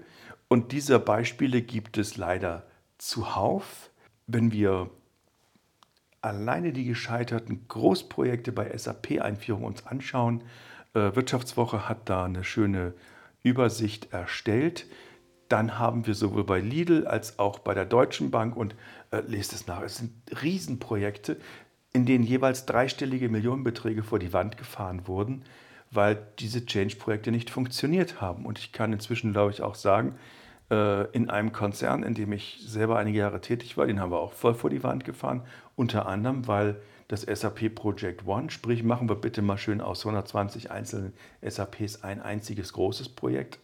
Und 0.47 0.71
dieser 0.71 0.99
Beispiele 0.99 1.61
gibt 1.61 1.97
es 1.97 2.17
leider 2.17 2.65
zuhauf. 2.97 3.89
Wenn 4.27 4.51
wir 4.51 4.89
alleine 6.21 6.73
die 6.73 6.85
gescheiterten 6.85 7.67
Großprojekte 7.67 8.51
bei 8.51 8.75
SAP-Einführung 8.75 9.63
uns 9.63 9.85
anschauen, 9.85 10.43
äh, 10.93 11.15
Wirtschaftswoche 11.15 11.87
hat 11.87 12.09
da 12.09 12.25
eine 12.25 12.43
schöne 12.43 12.93
Übersicht 13.43 14.11
erstellt. 14.11 14.85
Dann 15.47 15.79
haben 15.79 16.05
wir 16.07 16.13
sowohl 16.13 16.43
bei 16.43 16.59
Lidl 16.59 17.07
als 17.07 17.39
auch 17.39 17.59
bei 17.59 17.73
der 17.73 17.85
Deutschen 17.85 18.31
Bank 18.31 18.55
und 18.55 18.75
äh, 19.11 19.21
lest 19.21 19.53
es 19.53 19.67
nach. 19.67 19.81
Es 19.81 19.97
sind 19.97 20.13
Riesenprojekte, 20.41 21.37
in 21.93 22.05
denen 22.05 22.23
jeweils 22.23 22.65
dreistellige 22.65 23.29
Millionenbeträge 23.29 24.03
vor 24.03 24.19
die 24.19 24.33
Wand 24.33 24.57
gefahren 24.57 25.07
wurden, 25.07 25.43
weil 25.91 26.21
diese 26.39 26.65
Change-Projekte 26.65 27.31
nicht 27.31 27.49
funktioniert 27.49 28.21
haben. 28.21 28.45
Und 28.45 28.59
ich 28.59 28.71
kann 28.71 28.93
inzwischen, 28.93 29.31
glaube 29.31 29.51
ich, 29.51 29.61
auch 29.61 29.75
sagen, 29.75 30.15
äh, 30.69 31.09
in 31.11 31.29
einem 31.29 31.51
Konzern, 31.51 32.03
in 32.03 32.13
dem 32.13 32.31
ich 32.31 32.59
selber 32.65 32.97
einige 32.97 33.19
Jahre 33.19 33.41
tätig 33.41 33.77
war, 33.77 33.87
den 33.87 33.99
haben 33.99 34.11
wir 34.11 34.19
auch 34.19 34.33
voll 34.33 34.53
vor 34.53 34.69
die 34.69 34.83
Wand 34.83 35.03
gefahren. 35.03 35.41
Unter 35.75 36.05
anderem, 36.05 36.47
weil 36.47 36.79
das 37.07 37.21
SAP 37.21 37.73
Project 37.73 38.27
One, 38.27 38.51
sprich 38.51 38.83
machen 38.83 39.09
wir 39.09 39.15
bitte 39.15 39.41
mal 39.41 39.57
schön 39.57 39.81
aus 39.81 40.05
120 40.05 40.69
einzelnen 40.69 41.13
SAPs 41.41 42.03
ein 42.03 42.21
einziges 42.21 42.71
großes 42.73 43.09
Projekt, 43.09 43.59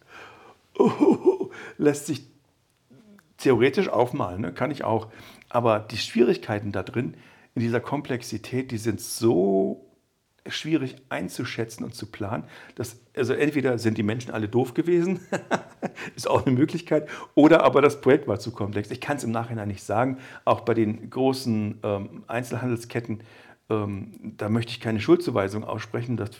uh, 0.78 1.48
lässt 1.78 2.06
sich 2.06 2.26
theoretisch 3.38 3.88
aufmalen, 3.88 4.40
ne? 4.40 4.52
kann 4.52 4.72
ich 4.72 4.82
auch. 4.82 5.08
Aber 5.48 5.78
die 5.78 5.96
Schwierigkeiten 5.96 6.72
da 6.72 6.82
drin, 6.82 7.14
in 7.56 7.62
dieser 7.62 7.80
Komplexität, 7.80 8.70
die 8.70 8.76
sind 8.76 9.00
so 9.00 9.86
schwierig 10.46 10.96
einzuschätzen 11.08 11.84
und 11.84 11.94
zu 11.94 12.06
planen. 12.06 12.44
Dass, 12.74 13.00
also 13.16 13.32
entweder 13.32 13.78
sind 13.78 13.96
die 13.98 14.02
Menschen 14.02 14.30
alle 14.30 14.46
doof 14.46 14.74
gewesen, 14.74 15.20
ist 16.16 16.28
auch 16.28 16.46
eine 16.46 16.54
Möglichkeit, 16.54 17.08
oder 17.34 17.64
aber 17.64 17.80
das 17.80 18.02
Projekt 18.02 18.28
war 18.28 18.38
zu 18.38 18.52
komplex. 18.52 18.90
Ich 18.90 19.00
kann 19.00 19.16
es 19.16 19.24
im 19.24 19.30
Nachhinein 19.30 19.68
nicht 19.68 19.82
sagen. 19.82 20.18
Auch 20.44 20.60
bei 20.60 20.74
den 20.74 21.08
großen 21.08 21.80
ähm, 21.82 22.24
Einzelhandelsketten, 22.26 23.20
ähm, 23.68 24.34
da 24.36 24.48
möchte 24.48 24.70
ich 24.70 24.80
keine 24.80 25.00
Schuldzuweisung 25.00 25.64
aussprechen, 25.64 26.16
das 26.16 26.30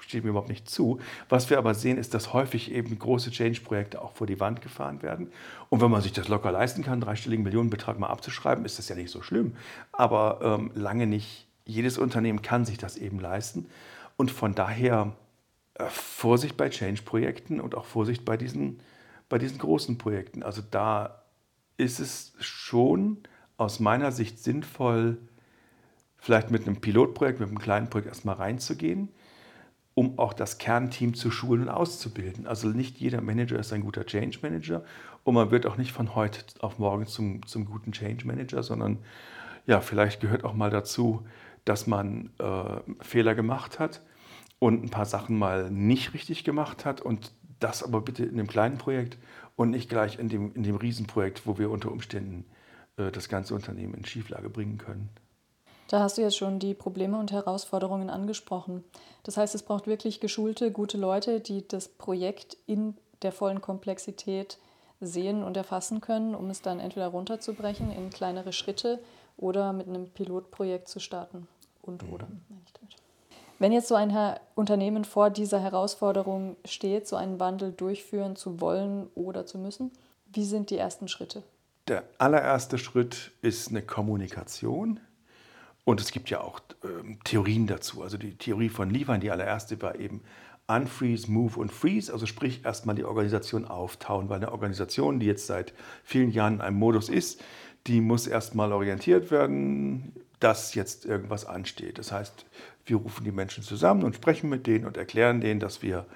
steht 0.00 0.24
mir 0.24 0.30
überhaupt 0.30 0.50
nicht 0.50 0.68
zu. 0.68 1.00
Was 1.28 1.48
wir 1.48 1.56
aber 1.56 1.74
sehen, 1.74 1.96
ist, 1.96 2.12
dass 2.12 2.32
häufig 2.32 2.70
eben 2.72 2.98
große 2.98 3.30
Change-Projekte 3.30 4.02
auch 4.02 4.12
vor 4.12 4.26
die 4.26 4.38
Wand 4.38 4.60
gefahren 4.60 5.02
werden. 5.02 5.28
Und 5.70 5.80
wenn 5.80 5.90
man 5.90 6.02
sich 6.02 6.12
das 6.12 6.28
locker 6.28 6.52
leisten 6.52 6.82
kann, 6.82 7.00
dreistelligen 7.00 7.42
Millionenbetrag 7.42 7.98
mal 7.98 8.08
abzuschreiben, 8.08 8.64
ist 8.64 8.78
das 8.78 8.88
ja 8.88 8.96
nicht 8.96 9.10
so 9.10 9.22
schlimm. 9.22 9.56
Aber 9.92 10.40
ähm, 10.42 10.70
lange 10.74 11.06
nicht 11.06 11.46
jedes 11.64 11.96
Unternehmen 11.96 12.42
kann 12.42 12.66
sich 12.66 12.76
das 12.76 12.98
eben 12.98 13.18
leisten. 13.18 13.66
Und 14.16 14.30
von 14.30 14.54
daher 14.54 15.16
äh, 15.74 15.86
Vorsicht 15.88 16.56
bei 16.56 16.68
Change-Projekten 16.68 17.60
und 17.60 17.74
auch 17.74 17.86
Vorsicht 17.86 18.26
bei 18.26 18.36
diesen, 18.36 18.80
bei 19.30 19.38
diesen 19.38 19.58
großen 19.58 19.96
Projekten. 19.96 20.42
Also 20.42 20.62
da 20.70 21.22
ist 21.78 21.98
es 21.98 22.34
schon 22.40 23.18
aus 23.56 23.80
meiner 23.80 24.12
Sicht 24.12 24.38
sinnvoll, 24.38 25.18
vielleicht 26.24 26.50
mit 26.50 26.66
einem 26.66 26.80
Pilotprojekt, 26.80 27.38
mit 27.38 27.50
einem 27.50 27.58
kleinen 27.58 27.90
Projekt 27.90 28.08
erstmal 28.08 28.36
reinzugehen, 28.36 29.10
um 29.92 30.18
auch 30.18 30.32
das 30.32 30.56
Kernteam 30.56 31.12
zu 31.12 31.30
schulen 31.30 31.64
und 31.64 31.68
auszubilden. 31.68 32.46
Also 32.46 32.68
nicht 32.68 32.96
jeder 32.96 33.20
Manager 33.20 33.58
ist 33.58 33.74
ein 33.74 33.82
guter 33.82 34.06
Change 34.06 34.38
Manager 34.40 34.82
und 35.22 35.34
man 35.34 35.50
wird 35.50 35.66
auch 35.66 35.76
nicht 35.76 35.92
von 35.92 36.14
heute 36.14 36.42
auf 36.60 36.78
morgen 36.78 37.06
zum, 37.06 37.46
zum 37.46 37.66
guten 37.66 37.92
Change 37.92 38.26
Manager, 38.26 38.62
sondern 38.62 39.00
ja, 39.66 39.82
vielleicht 39.82 40.22
gehört 40.22 40.44
auch 40.44 40.54
mal 40.54 40.70
dazu, 40.70 41.26
dass 41.66 41.86
man 41.86 42.30
äh, 42.38 42.80
Fehler 43.04 43.34
gemacht 43.34 43.78
hat 43.78 44.00
und 44.58 44.82
ein 44.82 44.90
paar 44.90 45.06
Sachen 45.06 45.38
mal 45.38 45.70
nicht 45.70 46.14
richtig 46.14 46.42
gemacht 46.42 46.86
hat 46.86 47.02
und 47.02 47.32
das 47.60 47.82
aber 47.82 48.00
bitte 48.00 48.24
in 48.24 48.38
einem 48.38 48.46
kleinen 48.46 48.78
Projekt 48.78 49.18
und 49.56 49.68
nicht 49.68 49.90
gleich 49.90 50.18
in 50.18 50.30
dem, 50.30 50.54
in 50.54 50.62
dem 50.62 50.76
Riesenprojekt, 50.76 51.46
wo 51.46 51.58
wir 51.58 51.70
unter 51.70 51.92
Umständen 51.92 52.46
äh, 52.96 53.10
das 53.10 53.28
ganze 53.28 53.54
Unternehmen 53.54 53.92
in 53.92 54.06
Schieflage 54.06 54.48
bringen 54.48 54.78
können. 54.78 55.10
Da 55.88 56.00
hast 56.00 56.16
du 56.16 56.22
jetzt 56.22 56.36
schon 56.36 56.58
die 56.58 56.74
Probleme 56.74 57.18
und 57.18 57.32
Herausforderungen 57.32 58.10
angesprochen. 58.10 58.84
Das 59.22 59.36
heißt, 59.36 59.54
es 59.54 59.62
braucht 59.62 59.86
wirklich 59.86 60.20
geschulte, 60.20 60.70
gute 60.72 60.96
Leute, 60.96 61.40
die 61.40 61.66
das 61.66 61.88
Projekt 61.88 62.56
in 62.66 62.96
der 63.22 63.32
vollen 63.32 63.60
Komplexität 63.60 64.58
sehen 65.00 65.42
und 65.42 65.56
erfassen 65.56 66.00
können, 66.00 66.34
um 66.34 66.50
es 66.50 66.62
dann 66.62 66.80
entweder 66.80 67.08
runterzubrechen 67.08 67.90
in 67.92 68.10
kleinere 68.10 68.52
Schritte 68.52 69.00
oder 69.36 69.72
mit 69.72 69.88
einem 69.88 70.08
Pilotprojekt 70.08 70.88
zu 70.88 71.00
starten. 71.00 71.48
Und 71.82 72.02
mhm. 72.02 72.12
oder. 72.12 72.28
Wenn 73.58 73.72
jetzt 73.72 73.88
so 73.88 73.94
ein 73.94 74.12
Unternehmen 74.54 75.04
vor 75.04 75.30
dieser 75.30 75.60
Herausforderung 75.60 76.56
steht, 76.64 77.06
so 77.06 77.16
einen 77.16 77.38
Wandel 77.38 77.72
durchführen 77.72 78.36
zu 78.36 78.60
wollen 78.60 79.08
oder 79.14 79.46
zu 79.46 79.58
müssen, 79.58 79.92
wie 80.26 80.44
sind 80.44 80.70
die 80.70 80.76
ersten 80.76 81.08
Schritte? 81.08 81.42
Der 81.86 82.04
allererste 82.18 82.78
Schritt 82.78 83.30
ist 83.42 83.68
eine 83.68 83.82
Kommunikation. 83.82 85.00
Und 85.84 86.00
es 86.00 86.12
gibt 86.12 86.30
ja 86.30 86.40
auch 86.40 86.60
äh, 86.82 87.16
Theorien 87.24 87.66
dazu. 87.66 88.02
Also 88.02 88.16
die 88.16 88.36
Theorie 88.36 88.68
von 88.68 88.90
Liefern, 88.90 89.20
die 89.20 89.30
allererste 89.30 89.80
war 89.82 89.98
eben 89.98 90.22
Unfreeze, 90.66 91.30
Move 91.30 91.60
und 91.60 91.72
Freeze. 91.72 92.12
Also 92.12 92.26
sprich 92.26 92.64
erstmal 92.64 92.96
die 92.96 93.04
Organisation 93.04 93.66
auftauen, 93.66 94.28
weil 94.28 94.38
eine 94.38 94.52
Organisation, 94.52 95.20
die 95.20 95.26
jetzt 95.26 95.46
seit 95.46 95.74
vielen 96.02 96.30
Jahren 96.30 96.54
in 96.54 96.60
einem 96.62 96.78
Modus 96.78 97.08
ist, 97.08 97.42
die 97.86 98.00
muss 98.00 98.26
erstmal 98.26 98.72
orientiert 98.72 99.30
werden, 99.30 100.12
dass 100.40 100.74
jetzt 100.74 101.04
irgendwas 101.04 101.44
ansteht. 101.44 101.98
Das 101.98 102.12
heißt, 102.12 102.46
wir 102.86 102.96
rufen 102.96 103.24
die 103.24 103.32
Menschen 103.32 103.62
zusammen 103.62 104.04
und 104.04 104.16
sprechen 104.16 104.48
mit 104.48 104.66
denen 104.66 104.86
und 104.86 104.96
erklären 104.96 105.40
denen, 105.40 105.60
dass 105.60 105.82
wir 105.82 106.06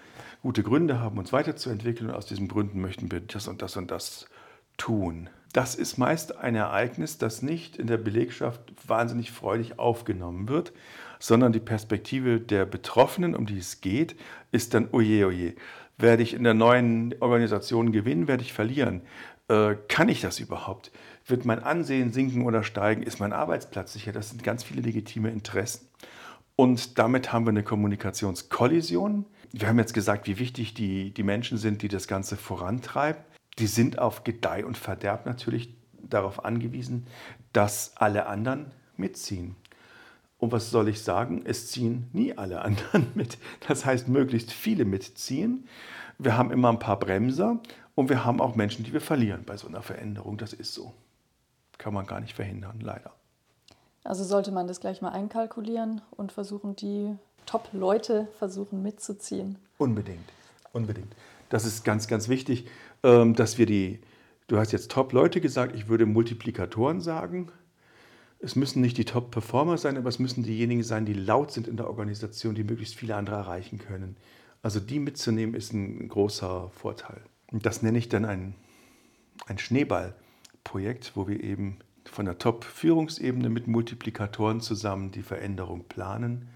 gute 0.43 0.63
Gründe 0.63 1.01
haben, 1.01 1.19
uns 1.19 1.33
weiterzuentwickeln 1.33 2.11
und 2.11 2.17
aus 2.17 2.27
diesen 2.27 2.49
Gründen 2.49 2.81
möchten 2.81 3.11
wir 3.11 3.21
das 3.21 3.49
und 3.49 3.61
das 3.61 3.77
und 3.77 3.91
das 3.91 4.27
tun. 4.77 5.29
Das 5.59 5.75
ist 5.75 5.99
meist 5.99 6.37
ein 6.37 6.55
Ereignis, 6.55 7.19
das 7.19 7.43
nicht 7.43 7.79
in 7.79 7.89
der 7.89 7.97
Belegschaft 7.97 8.61
wahnsinnig 8.87 9.33
freudig 9.33 9.77
aufgenommen 9.77 10.49
wird, 10.49 10.73
sondern 11.19 11.53
die 11.53 11.59
Perspektive 11.59 12.39
der 12.39 12.65
Betroffenen, 12.65 13.35
um 13.35 13.45
die 13.45 13.59
es 13.59 13.81
geht, 13.81 14.15
ist 14.53 14.73
dann, 14.73 14.89
oje, 14.93 15.27
oje, 15.27 15.55
werde 15.97 16.23
ich 16.23 16.35
in 16.35 16.45
der 16.45 16.55
neuen 16.55 17.13
Organisation 17.19 17.91
gewinnen, 17.91 18.29
werde 18.29 18.45
ich 18.45 18.53
verlieren? 18.53 19.03
Äh, 19.49 19.75
kann 19.89 20.09
ich 20.09 20.21
das 20.21 20.39
überhaupt? 20.39 20.93
Wird 21.27 21.45
mein 21.45 21.61
Ansehen 21.61 22.13
sinken 22.13 22.47
oder 22.47 22.63
steigen? 22.63 23.03
Ist 23.03 23.19
mein 23.19 23.33
Arbeitsplatz 23.33 23.93
sicher? 23.93 24.13
Das 24.13 24.31
sind 24.31 24.45
ganz 24.45 24.63
viele 24.63 24.83
legitime 24.83 25.33
Interessen. 25.33 25.89
Und 26.55 27.01
damit 27.01 27.33
haben 27.33 27.47
wir 27.47 27.51
eine 27.51 27.65
Kommunikationskollision. 27.65 29.27
Wir 29.51 29.67
haben 29.67 29.81
jetzt 29.81 29.93
gesagt, 29.93 30.29
wie 30.29 30.39
wichtig 30.39 30.75
die, 30.75 31.13
die 31.13 31.25
Menschen 31.25 31.59
sind, 31.59 31.83
die 31.83 31.89
das 31.89 32.07
Ganze 32.07 32.37
vorantreiben. 32.37 33.25
Die 33.59 33.67
sind 33.67 33.99
auf 33.99 34.25
Gedeih 34.25 34.65
und 34.65 34.77
Verderb 34.77 35.27
natürlich 35.27 35.75
darauf 36.01 36.45
angewiesen, 36.45 37.07
dass 37.53 37.97
alle 37.97 38.27
anderen 38.27 38.71
mitziehen. 38.97 39.57
Und 40.39 40.53
was 40.53 40.71
soll 40.71 40.89
ich 40.89 41.03
sagen? 41.03 41.43
Es 41.45 41.69
ziehen 41.69 42.09
nie 42.13 42.37
alle 42.37 42.63
anderen 42.63 43.09
mit. 43.15 43.39
Das 43.67 43.85
heißt, 43.85 44.09
möglichst 44.09 44.53
viele 44.53 44.85
mitziehen. 44.85 45.69
Wir 46.19 46.37
haben 46.37 46.51
immer 46.51 46.69
ein 46.71 46.79
paar 46.79 46.99
Bremser 46.99 47.61
und 47.95 48.09
wir 48.09 48.25
haben 48.25 48.41
auch 48.41 48.55
Menschen, 48.55 48.85
die 48.85 48.93
wir 48.93 49.01
verlieren 49.01 49.45
bei 49.45 49.57
so 49.57 49.67
einer 49.67 49.83
Veränderung. 49.83 50.39
Das 50.39 50.53
ist 50.53 50.75
so. 50.75 50.93
Kann 51.79 51.95
man 51.95 52.07
gar 52.07 52.21
nicht 52.21 52.35
verhindern, 52.35 52.81
leider. 52.81 53.13
Also 54.05 54.25
sollte 54.25 54.53
man 54.53 54.67
das 54.67 54.81
gleich 54.81 55.03
mal 55.03 55.11
einkalkulieren 55.11 56.01
und 56.13 56.33
versuchen, 56.33 56.77
die 56.77 57.15
Top-Leute 57.47 58.29
versuchen 58.39 58.83
mitzuziehen. 58.83 59.59
Unbedingt, 59.79 60.29
unbedingt. 60.73 61.15
Das 61.51 61.65
ist 61.65 61.85
ganz, 61.85 62.09
ganz 62.09 62.29
wichtig, 62.29 62.69
dass 63.03 63.59
wir 63.59 63.67
die, 63.67 64.01
du 64.49 64.59
hast 64.59 64.73
jetzt 64.73 64.91
Top-Leute 64.91 65.41
gesagt, 65.41 65.75
ich 65.75 65.89
würde 65.89 66.07
Multiplikatoren 66.07 67.01
sagen. 67.01 67.53
Es 68.41 68.55
müssen 68.55 68.81
nicht 68.81 68.97
die 68.99 69.05
Top-Performer 69.05 69.79
sein, 69.79 69.97
aber 69.97 70.09
es 70.09 70.19
müssen 70.19 70.45
diejenigen 70.45 70.83
sein, 70.83 71.05
die 71.05 71.15
laut 71.15 71.51
sind 71.51 71.67
in 71.67 71.77
der 71.77 71.89
Organisation, 71.89 72.55
die 72.55 72.65
möglichst 72.65 72.95
viele 72.95 73.17
andere 73.17 73.37
erreichen 73.37 73.79
können. 73.79 74.17
Also 74.63 74.81
die 74.81 74.99
mitzunehmen 74.99 75.55
ist 75.55 75.73
ein 75.73 76.09
großer 76.09 76.71
Vorteil. 76.71 77.21
Und 77.51 77.67
das 77.67 77.83
nenne 77.83 77.99
ich 77.99 78.09
dann 78.09 78.25
ein, 78.25 78.55
ein 79.47 79.59
Schneeballprojekt, 79.59 81.13
wo 81.15 81.27
wir 81.27 81.43
eben 81.43 81.79
von 82.05 82.25
der 82.25 82.39
Top-Führungsebene 82.39 83.49
mit 83.49 83.67
Multiplikatoren 83.67 84.61
zusammen 84.61 85.11
die 85.11 85.23
Veränderung 85.23 85.85
planen 85.89 86.49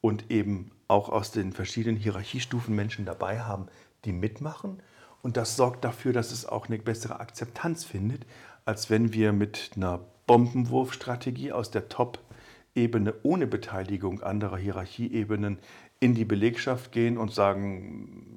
und 0.00 0.30
eben 0.30 0.70
auch 0.88 1.08
aus 1.08 1.30
den 1.30 1.52
verschiedenen 1.52 1.96
Hierarchiestufen 1.96 2.74
Menschen 2.74 3.04
dabei 3.04 3.40
haben, 3.40 3.66
die 4.04 4.12
mitmachen. 4.12 4.82
Und 5.22 5.36
das 5.36 5.56
sorgt 5.56 5.84
dafür, 5.84 6.12
dass 6.12 6.32
es 6.32 6.46
auch 6.46 6.68
eine 6.68 6.78
bessere 6.78 7.20
Akzeptanz 7.20 7.84
findet, 7.84 8.24
als 8.64 8.90
wenn 8.90 9.12
wir 9.12 9.32
mit 9.32 9.72
einer 9.76 10.00
Bombenwurfstrategie 10.26 11.52
aus 11.52 11.70
der 11.70 11.88
Top-Ebene 11.88 13.14
ohne 13.22 13.46
Beteiligung 13.46 14.22
anderer 14.22 14.58
Hierarchieebenen 14.58 15.58
in 16.00 16.14
die 16.14 16.24
Belegschaft 16.24 16.92
gehen 16.92 17.18
und 17.18 17.32
sagen, 17.32 18.36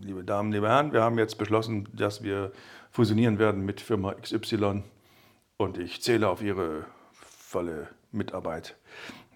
liebe 0.00 0.24
Damen, 0.24 0.52
liebe 0.52 0.68
Herren, 0.68 0.92
wir 0.92 1.02
haben 1.02 1.18
jetzt 1.18 1.38
beschlossen, 1.38 1.88
dass 1.92 2.22
wir 2.22 2.52
fusionieren 2.90 3.38
werden 3.38 3.64
mit 3.64 3.80
Firma 3.80 4.14
XY 4.14 4.82
und 5.56 5.78
ich 5.78 6.02
zähle 6.02 6.28
auf 6.28 6.42
Ihre 6.42 6.86
volle 7.12 7.88
Mitarbeit. 8.10 8.76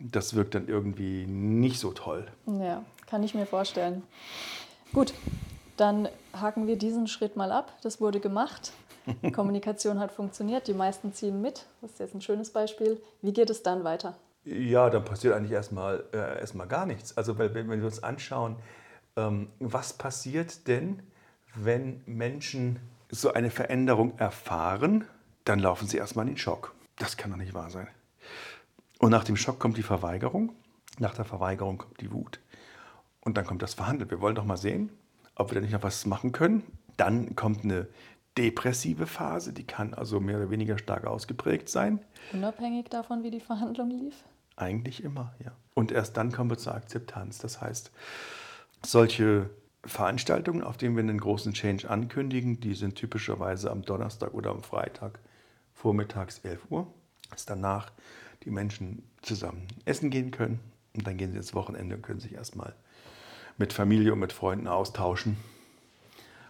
Das 0.00 0.34
wirkt 0.34 0.54
dann 0.54 0.68
irgendwie 0.68 1.26
nicht 1.26 1.78
so 1.78 1.92
toll. 1.92 2.26
Ja, 2.46 2.84
kann 3.06 3.22
ich 3.22 3.34
mir 3.34 3.46
vorstellen. 3.46 4.02
Gut, 4.92 5.14
dann 5.76 6.08
haken 6.32 6.66
wir 6.66 6.76
diesen 6.76 7.06
Schritt 7.06 7.36
mal 7.36 7.52
ab. 7.52 7.72
Das 7.82 8.00
wurde 8.00 8.20
gemacht. 8.20 8.72
Kommunikation 9.32 10.00
hat 10.00 10.12
funktioniert, 10.12 10.66
die 10.66 10.74
meisten 10.74 11.12
ziehen 11.12 11.40
mit. 11.40 11.66
Das 11.80 11.92
ist 11.92 12.00
jetzt 12.00 12.14
ein 12.14 12.20
schönes 12.20 12.50
Beispiel. 12.50 13.00
Wie 13.22 13.32
geht 13.32 13.50
es 13.50 13.62
dann 13.62 13.84
weiter? 13.84 14.16
Ja, 14.44 14.90
dann 14.90 15.04
passiert 15.04 15.34
eigentlich 15.34 15.52
erstmal, 15.52 16.04
äh, 16.12 16.40
erstmal 16.40 16.66
gar 16.66 16.86
nichts. 16.86 17.16
Also 17.16 17.38
wenn, 17.38 17.54
wenn 17.54 17.70
wir 17.70 17.84
uns 17.84 18.02
anschauen, 18.02 18.56
ähm, 19.16 19.48
was 19.58 19.92
passiert 19.92 20.66
denn, 20.68 21.02
wenn 21.54 22.02
Menschen 22.06 22.80
so 23.10 23.32
eine 23.32 23.50
Veränderung 23.50 24.18
erfahren 24.18 25.04
dann 25.46 25.60
laufen 25.60 25.86
sie 25.86 25.96
erstmal 25.96 26.26
in 26.26 26.32
den 26.32 26.38
Schock. 26.38 26.74
Das 26.96 27.16
kann 27.16 27.30
doch 27.30 27.38
nicht 27.38 27.54
wahr 27.54 27.70
sein. 27.70 27.88
Und 28.98 29.10
nach 29.10 29.24
dem 29.24 29.36
Schock 29.36 29.58
kommt 29.58 29.76
die 29.76 29.82
Verweigerung. 29.82 30.52
Nach 30.98 31.14
der 31.14 31.24
Verweigerung 31.24 31.78
kommt 31.78 32.00
die 32.00 32.12
Wut. 32.12 32.40
Und 33.20 33.36
dann 33.36 33.46
kommt 33.46 33.62
das 33.62 33.74
Verhandeln. 33.74 34.10
Wir 34.10 34.20
wollen 34.20 34.34
doch 34.34 34.44
mal 34.44 34.56
sehen, 34.56 34.90
ob 35.36 35.50
wir 35.50 35.54
da 35.56 35.60
nicht 35.60 35.72
noch 35.72 35.82
was 35.82 36.06
machen 36.06 36.32
können. 36.32 36.62
Dann 36.96 37.36
kommt 37.36 37.64
eine 37.64 37.86
depressive 38.36 39.06
Phase, 39.06 39.52
die 39.52 39.64
kann 39.64 39.94
also 39.94 40.20
mehr 40.20 40.38
oder 40.38 40.50
weniger 40.50 40.78
stark 40.78 41.06
ausgeprägt 41.06 41.68
sein. 41.68 42.00
Unabhängig 42.32 42.88
davon, 42.88 43.22
wie 43.22 43.30
die 43.30 43.40
Verhandlung 43.40 43.90
lief? 43.90 44.14
Eigentlich 44.56 45.04
immer, 45.04 45.34
ja. 45.44 45.52
Und 45.74 45.92
erst 45.92 46.16
dann 46.16 46.32
kommen 46.32 46.50
wir 46.50 46.58
zur 46.58 46.74
Akzeptanz. 46.74 47.38
Das 47.38 47.60
heißt, 47.60 47.92
solche 48.84 49.50
Veranstaltungen, 49.84 50.62
auf 50.62 50.76
denen 50.76 50.96
wir 50.96 51.02
einen 51.02 51.20
großen 51.20 51.52
Change 51.52 51.88
ankündigen, 51.88 52.60
die 52.60 52.74
sind 52.74 52.96
typischerweise 52.96 53.70
am 53.70 53.82
Donnerstag 53.82 54.34
oder 54.34 54.50
am 54.50 54.62
Freitag 54.62 55.18
vormittags 55.72 56.38
11 56.38 56.70
Uhr, 56.70 56.86
dass 57.30 57.46
danach 57.46 57.92
die 58.44 58.50
Menschen 58.50 59.02
zusammen 59.22 59.66
essen 59.84 60.10
gehen 60.10 60.30
können 60.30 60.60
und 60.94 61.06
dann 61.06 61.16
gehen 61.16 61.32
sie 61.32 61.36
ins 61.36 61.54
Wochenende 61.54 61.96
und 61.96 62.02
können 62.02 62.20
sich 62.20 62.34
erstmal 62.34 62.74
mit 63.58 63.72
Familie 63.72 64.12
und 64.12 64.18
mit 64.18 64.32
Freunden 64.32 64.68
austauschen, 64.68 65.36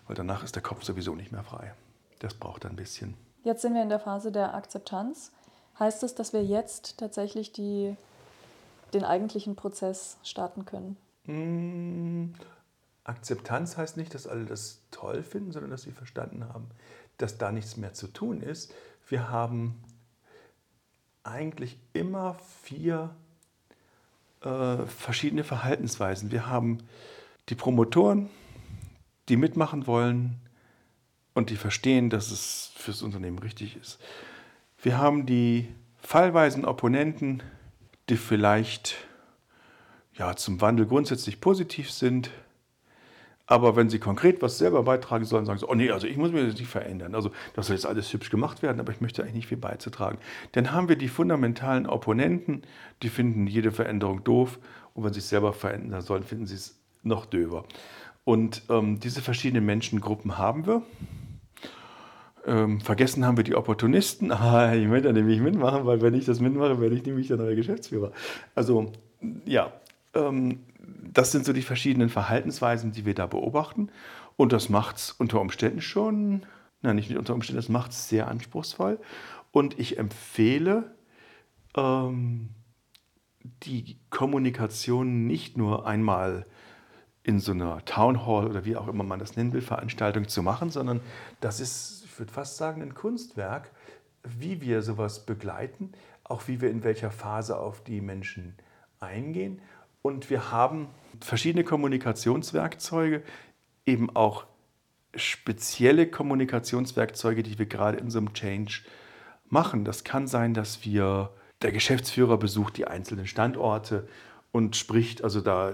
weil 0.07 0.17
danach 0.17 0.45
ist 0.45 0.55
der 0.55 0.63
Kopf 0.63 0.83
sowieso 0.85 1.15
nicht 1.15 1.33
mehr 1.33 1.45
frei. 1.45 1.75
Das 2.19 2.35
braucht 2.35 2.67
ein 2.67 2.77
bisschen. 2.77 3.15
Jetzt 3.45 3.63
sind 3.63 3.75
wir 3.75 3.83
in 3.83 3.89
der 3.89 4.01
Phase 4.01 4.33
der 4.33 4.55
Akzeptanz. 4.55 5.33
Heißt 5.79 6.03
es, 6.03 6.15
dass 6.15 6.33
wir 6.33 6.45
jetzt 6.45 6.99
tatsächlich 6.99 7.53
die, 7.53 7.97
den 8.95 9.05
eigentlichen 9.05 9.57
Prozess 9.57 10.17
starten 10.23 10.65
können? 10.65 10.97
Mmh, 11.25 12.35
Akzeptanz 13.05 13.77
heißt 13.77 13.97
nicht, 13.97 14.15
dass 14.15 14.27
alle 14.27 14.47
das 14.47 14.81
toll 14.91 15.23
finden, 15.23 15.53
sondern 15.53 15.71
dass 15.71 15.83
sie 15.83 15.93
verstanden 15.93 16.49
haben, 16.49 16.69
dass 17.19 17.39
da 17.39 17.53
nichts 17.53 17.77
mehr 17.77 17.93
zu 17.93 18.09
tun 18.09 18.41
ist, 18.41 18.73
wir 19.09 19.31
haben 19.31 19.83
eigentlich 21.23 21.79
immer 21.93 22.35
vier 22.63 23.15
äh, 24.47 24.87
verschiedene 24.87 25.43
Verhaltensweisen. 25.43 26.31
Wir 26.31 26.47
haben 26.47 26.79
die 27.49 27.57
Promotoren, 27.57 28.31
die 29.29 29.37
mitmachen 29.37 29.87
wollen 29.87 30.37
und 31.35 31.51
die 31.51 31.57
verstehen, 31.57 32.11
dass 32.11 32.31
es 32.31 32.71
fürs 32.77 33.03
Unternehmen 33.03 33.39
richtig 33.39 33.77
ist. 33.77 33.99
Wir 34.81 34.99
haben 34.99 35.27
die 35.27 35.69
fallweisen 35.99 36.65
Opponenten, 36.65 37.43
die 38.09 38.17
vielleicht 38.17 38.95
ja, 40.15 40.37
zum 40.37 40.61
Wandel 40.61 40.87
grundsätzlich 40.87 41.41
positiv 41.41 41.91
sind, 41.91 42.31
aber 43.47 43.77
wenn 43.77 43.89
Sie 43.89 43.99
konkret 43.99 44.43
was 44.43 44.59
selber 44.59 44.83
beitragen 44.83 45.25
sollen, 45.25 45.47
sagen 45.47 45.59
Sie, 45.59 45.69
oh 45.69 45.75
nee, 45.75 45.91
also 45.91 46.07
ich 46.07 46.17
muss 46.17 46.33
mir 46.33 46.45
das 46.45 46.59
nicht 46.59 46.69
verändern. 46.69 47.15
Also 47.15 47.31
das 47.55 47.69
soll 47.69 47.77
jetzt 47.77 47.87
alles 47.87 48.13
hübsch 48.13 48.31
gemacht 48.31 48.63
werden, 48.63 48.81
aber 48.81 48.93
ich 48.93 49.01
möchte 49.01 49.23
eigentlich 49.23 49.35
nicht 49.35 49.47
viel 49.47 49.59
beizutragen. 49.59 50.19
Dann 50.53 50.73
haben 50.73 50.89
wir 50.89 50.97
die 50.97 51.09
fundamentalen 51.09 51.87
Opponenten, 51.87 52.63
die 53.03 53.09
finden 53.09 53.47
jede 53.47 53.71
Veränderung 53.71 54.25
doof. 54.25 54.59
Und 54.95 55.05
wenn 55.05 55.13
sie 55.13 55.21
es 55.21 55.29
selber 55.29 55.53
verändern 55.53 56.01
sollen, 56.01 56.25
finden 56.25 56.47
sie 56.47 56.55
es 56.55 56.81
noch 57.03 57.27
döver. 57.27 57.65
Und 58.25 58.63
ähm, 58.69 58.99
diese 58.99 59.23
verschiedenen 59.23 59.65
Menschengruppen 59.65 60.39
haben 60.39 60.67
wir. 60.67 60.83
Ähm, 62.45 62.81
vergessen 62.81 63.25
haben 63.25 63.37
wir 63.37 63.45
die 63.45 63.55
Opportunisten. 63.55 64.33
Ah, 64.33 64.75
ich 64.75 64.89
möchte 64.89 65.13
nämlich 65.13 65.41
mitmachen, 65.41 65.87
weil 65.87 66.01
wenn 66.01 66.15
ich 66.15 66.25
das 66.25 66.41
mitmache, 66.41 66.81
werde 66.81 66.97
ich 66.97 67.05
nämlich 67.05 67.29
der 67.29 67.37
neue 67.37 67.55
Geschäftsführer. 67.55 68.11
Also 68.57 68.93
ja, 69.45 69.73
ähm, 70.15 70.61
das 71.13 71.33
sind 71.33 71.45
so 71.45 71.53
die 71.53 71.63
verschiedenen 71.63 72.09
Verhaltensweisen, 72.09 72.93
die 72.93 73.05
wir 73.05 73.15
da 73.15 73.27
beobachten. 73.27 73.91
Und 74.37 74.53
das 74.53 74.69
macht 74.69 74.97
es 74.97 75.13
unter 75.13 75.41
Umständen 75.41 75.81
schon, 75.81 76.45
nein, 76.83 76.97
nicht 76.97 77.17
unter 77.17 77.35
Umständen, 77.35 77.59
das 77.59 77.69
macht 77.69 77.93
es 77.93 78.09
sehr 78.09 78.29
anspruchsvoll. 78.29 78.99
Und 79.51 79.79
ich 79.79 79.99
empfehle 79.99 80.95
ähm, 81.77 82.51
die 83.63 83.99
Kommunikation 84.11 85.27
nicht 85.27 85.57
nur 85.57 85.87
einmal 85.87 86.47
in 87.23 87.41
so 87.41 87.53
einer 87.53 87.85
Town 87.85 88.25
Hall 88.25 88.47
oder 88.47 88.65
wie 88.65 88.77
auch 88.77 88.87
immer 88.87 89.03
man 89.03 89.19
das 89.19 89.37
nennen 89.37 89.53
will, 89.53 89.61
Veranstaltung 89.61 90.29
zu 90.29 90.43
machen, 90.43 90.71
sondern 90.71 91.01
das 91.41 91.61
ist, 91.61 92.05
ich 92.05 92.19
würde 92.19 92.33
fast 92.33 92.57
sagen, 92.57 92.83
ein 92.83 92.95
Kunstwerk, 92.95 93.71
wie 94.23 94.61
wir 94.61 94.83
sowas 94.83 95.27
begleiten, 95.27 95.93
auch 96.23 96.47
wie 96.47 96.61
wir 96.61 96.71
in 96.71 96.85
welcher 96.85 97.11
Phase 97.11 97.59
auf 97.59 97.83
die 97.83 98.01
Menschen 98.01 98.57
eingehen. 99.01 99.61
Und 100.07 100.31
wir 100.31 100.53
haben 100.53 100.87
verschiedene 101.21 101.65
Kommunikationswerkzeuge, 101.65 103.25
eben 103.87 104.15
auch 104.15 104.47
spezielle 105.17 106.07
Kommunikationswerkzeuge, 106.07 107.43
die 107.43 107.59
wir 107.59 107.67
gerade 107.67 107.99
in 107.99 108.09
so 108.09 108.19
einem 108.21 108.33
Change 108.33 108.83
machen. 109.49 109.85
Das 109.85 110.05
kann 110.05 110.29
sein, 110.29 110.55
dass 110.55 110.85
wir, 110.85 111.31
der 111.61 111.73
Geschäftsführer 111.73 112.37
besucht 112.37 112.77
die 112.77 112.87
einzelnen 112.87 113.27
Standorte 113.27 114.07
und 114.53 114.77
spricht, 114.77 115.25
also 115.25 115.41
da, 115.41 115.73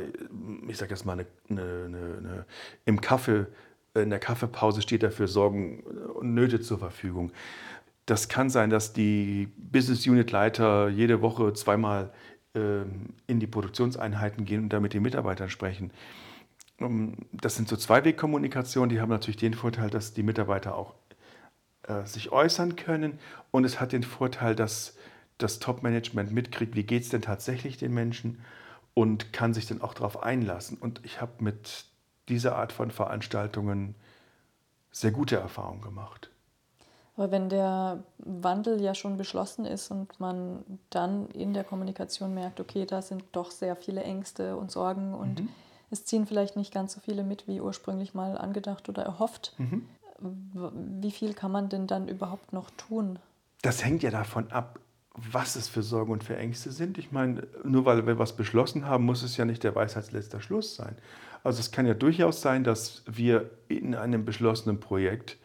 ich 0.66 0.78
sage 0.78 0.92
jetzt 0.94 1.04
mal, 1.04 1.12
eine, 1.12 1.26
eine, 1.50 2.16
eine, 2.16 2.46
im 2.86 3.02
Kaffee, 3.02 3.48
in 3.92 4.08
der 4.08 4.18
Kaffeepause 4.18 4.80
steht 4.80 5.02
er 5.02 5.10
für 5.10 5.28
Sorgen 5.28 5.80
und 6.14 6.32
Nöte 6.32 6.62
zur 6.62 6.78
Verfügung. 6.78 7.32
Das 8.06 8.30
kann 8.30 8.48
sein, 8.48 8.70
dass 8.70 8.94
die 8.94 9.48
Business 9.58 10.06
Unit 10.06 10.30
Leiter 10.30 10.88
jede 10.88 11.20
Woche 11.20 11.52
zweimal 11.52 12.14
in 12.54 13.40
die 13.40 13.46
Produktionseinheiten 13.46 14.44
gehen 14.44 14.64
und 14.64 14.68
da 14.68 14.80
mit 14.80 14.92
den 14.92 15.02
Mitarbeitern 15.02 15.48
sprechen. 15.48 15.90
Ähm, 16.78 17.16
das 17.32 17.56
sind 17.56 17.68
so 17.68 17.76
Zweiwegkommunikationen, 17.76 18.90
die 18.90 19.00
haben 19.00 19.08
natürlich 19.08 19.38
den 19.38 19.54
Vorteil, 19.54 19.90
dass 19.90 20.12
die 20.12 20.22
Mitarbeiter 20.22 20.74
auch 20.74 20.94
äh, 21.84 22.04
sich 22.04 22.30
äußern 22.30 22.76
können 22.76 23.18
und 23.50 23.64
es 23.64 23.80
hat 23.80 23.92
den 23.92 24.02
Vorteil, 24.02 24.54
dass 24.54 24.96
das 25.38 25.58
Top-Management 25.60 26.32
mitkriegt, 26.32 26.76
wie 26.76 26.84
geht 26.84 27.02
es 27.02 27.08
denn 27.08 27.22
tatsächlich 27.22 27.78
den 27.78 27.94
Menschen 27.94 28.44
und 28.94 29.32
kann 29.32 29.54
sich 29.54 29.66
dann 29.66 29.80
auch 29.80 29.94
darauf 29.94 30.22
einlassen. 30.22 30.76
Und 30.78 31.00
ich 31.04 31.20
habe 31.20 31.32
mit 31.42 31.86
dieser 32.28 32.56
Art 32.56 32.72
von 32.72 32.90
Veranstaltungen 32.90 33.94
sehr 34.90 35.10
gute 35.10 35.36
Erfahrungen 35.36 35.80
gemacht. 35.80 36.31
Aber 37.16 37.30
wenn 37.30 37.48
der 37.48 38.02
Wandel 38.18 38.80
ja 38.80 38.94
schon 38.94 39.18
beschlossen 39.18 39.66
ist 39.66 39.90
und 39.90 40.18
man 40.18 40.64
dann 40.90 41.28
in 41.28 41.52
der 41.52 41.64
Kommunikation 41.64 42.32
merkt, 42.32 42.58
okay, 42.58 42.86
da 42.86 43.02
sind 43.02 43.22
doch 43.32 43.50
sehr 43.50 43.76
viele 43.76 44.02
Ängste 44.02 44.56
und 44.56 44.70
Sorgen 44.70 45.12
und 45.12 45.40
mhm. 45.40 45.48
es 45.90 46.06
ziehen 46.06 46.26
vielleicht 46.26 46.56
nicht 46.56 46.72
ganz 46.72 46.94
so 46.94 47.00
viele 47.00 47.22
mit, 47.22 47.46
wie 47.46 47.60
ursprünglich 47.60 48.14
mal 48.14 48.38
angedacht 48.38 48.88
oder 48.88 49.02
erhofft, 49.02 49.54
mhm. 49.58 49.86
wie 51.00 51.10
viel 51.10 51.34
kann 51.34 51.52
man 51.52 51.68
denn 51.68 51.86
dann 51.86 52.08
überhaupt 52.08 52.54
noch 52.54 52.70
tun? 52.70 53.18
Das 53.60 53.84
hängt 53.84 54.02
ja 54.02 54.10
davon 54.10 54.50
ab, 54.50 54.78
was 55.14 55.56
es 55.56 55.68
für 55.68 55.82
Sorgen 55.82 56.12
und 56.12 56.24
für 56.24 56.36
Ängste 56.38 56.72
sind. 56.72 56.96
Ich 56.96 57.12
meine, 57.12 57.46
nur 57.62 57.84
weil 57.84 58.06
wir 58.06 58.18
was 58.18 58.34
beschlossen 58.34 58.86
haben, 58.86 59.04
muss 59.04 59.22
es 59.22 59.36
ja 59.36 59.44
nicht 59.44 59.62
der 59.62 59.74
Weisheitsletzter 59.74 60.40
Schluss 60.40 60.74
sein. 60.74 60.96
Also 61.44 61.60
es 61.60 61.70
kann 61.70 61.86
ja 61.86 61.92
durchaus 61.92 62.40
sein, 62.40 62.64
dass 62.64 63.02
wir 63.06 63.50
in 63.68 63.94
einem 63.94 64.24
beschlossenen 64.24 64.80
Projekt 64.80 65.36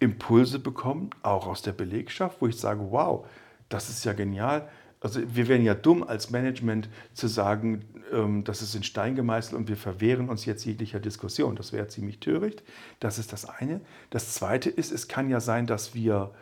Impulse 0.00 0.58
bekommen, 0.58 1.10
auch 1.22 1.46
aus 1.46 1.62
der 1.62 1.72
Belegschaft, 1.72 2.40
wo 2.40 2.46
ich 2.46 2.56
sage, 2.56 2.80
wow, 2.90 3.26
das 3.68 3.90
ist 3.90 4.04
ja 4.04 4.14
genial. 4.14 4.68
Also 5.00 5.20
wir 5.34 5.48
wären 5.48 5.62
ja 5.62 5.74
dumm 5.74 6.02
als 6.02 6.30
Management 6.30 6.88
zu 7.14 7.26
sagen, 7.26 7.84
ähm, 8.12 8.44
das 8.44 8.60
ist 8.60 8.74
in 8.74 8.82
Stein 8.82 9.14
gemeißelt 9.14 9.56
und 9.56 9.68
wir 9.68 9.76
verwehren 9.76 10.28
uns 10.28 10.44
jetzt 10.44 10.64
jeglicher 10.64 11.00
Diskussion. 11.00 11.54
Das 11.54 11.72
wäre 11.72 11.88
ziemlich 11.88 12.18
töricht. 12.18 12.62
Das 12.98 13.18
ist 13.18 13.32
das 13.32 13.48
eine. 13.48 13.80
Das 14.10 14.34
zweite 14.34 14.68
ist, 14.68 14.90
es 14.90 15.06
kann 15.06 15.30
ja 15.30 15.40
sein, 15.40 15.66
dass 15.66 15.94
wir 15.94 16.32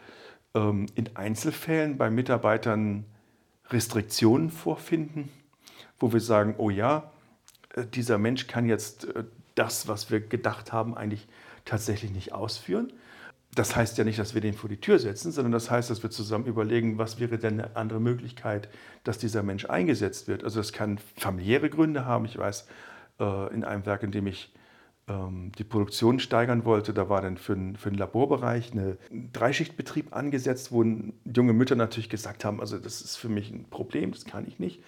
ähm, 0.55 0.87
in 0.95 1.15
Einzelfällen 1.17 1.99
bei 1.99 2.11
Mitarbeitern 2.11 3.05
Restriktionen 3.71 4.51
vorfinden, 4.51 5.31
wo 6.01 6.13
wir 6.13 6.21
sagen, 6.21 6.55
oh 6.59 6.71
ja, 6.71 7.11
äh, 7.75 7.85
dieser 7.87 8.19
Mensch 8.19 8.47
kann 8.47 8.69
jetzt 8.69 9.05
äh, 9.05 9.25
das, 9.55 9.89
was 9.89 10.11
wir 10.11 10.21
gedacht 10.21 10.73
haben, 10.73 10.97
eigentlich 10.97 11.29
tatsächlich 11.65 12.13
nicht 12.13 12.33
ausführen 12.33 12.93
das 13.59 13.75
heißt 13.75 13.99
ja 13.99 14.05
nicht, 14.05 14.19
dass 14.19 14.35
wir 14.35 14.41
den 14.41 14.55
vor 14.55 14.71
die 14.71 14.81
Tür 14.81 14.99
setzen, 14.99 15.33
sondern 15.33 15.53
das 15.53 15.71
heißt, 15.71 15.91
dass 15.91 16.03
wir 16.03 16.11
zusammen 16.11 16.47
überlegen, 16.47 16.97
was 16.97 17.19
wäre 17.19 17.39
denn 17.39 17.61
eine 17.61 17.77
andere 17.77 18.01
Möglichkeit, 18.01 18.69
dass 19.03 19.19
dieser 19.19 19.43
Mensch 19.43 19.65
eingesetzt 19.65 20.29
wird. 20.29 20.45
Also 20.45 20.61
es 20.61 20.73
kann 20.73 20.99
familiäre 21.17 21.69
Gründe 21.69 22.05
haben. 22.05 22.25
Ich 22.25 22.39
weiß, 22.39 22.69
äh, 23.19 23.55
in 23.55 23.65
einem 23.65 23.85
Werk, 23.85 24.05
in 24.05 24.13
dem 24.13 24.29
ich 24.29 24.55
ähm, 25.09 25.51
die 25.59 25.65
Produktion 25.65 26.21
steigern 26.21 26.65
wollte, 26.65 26.95
da 26.95 27.09
war 27.09 27.21
dann 27.21 27.37
für 27.37 27.55
den, 27.55 27.77
für 27.77 27.91
den 27.91 27.99
Laborbereich 27.99 28.73
ein 28.75 28.97
Dreischichtbetrieb 29.33 30.15
angesetzt, 30.15 30.71
wo 30.71 30.85
junge 31.25 31.53
Mütter 31.53 31.75
natürlich 31.75 32.09
gesagt 32.09 32.45
haben, 32.45 32.61
also 32.61 32.79
das 32.79 33.01
ist 33.01 33.17
für 33.17 33.29
mich 33.29 33.51
ein 33.51 33.65
Problem, 33.71 34.13
das 34.13 34.25
kann 34.25 34.47
ich 34.47 34.61
nicht. 34.61 34.83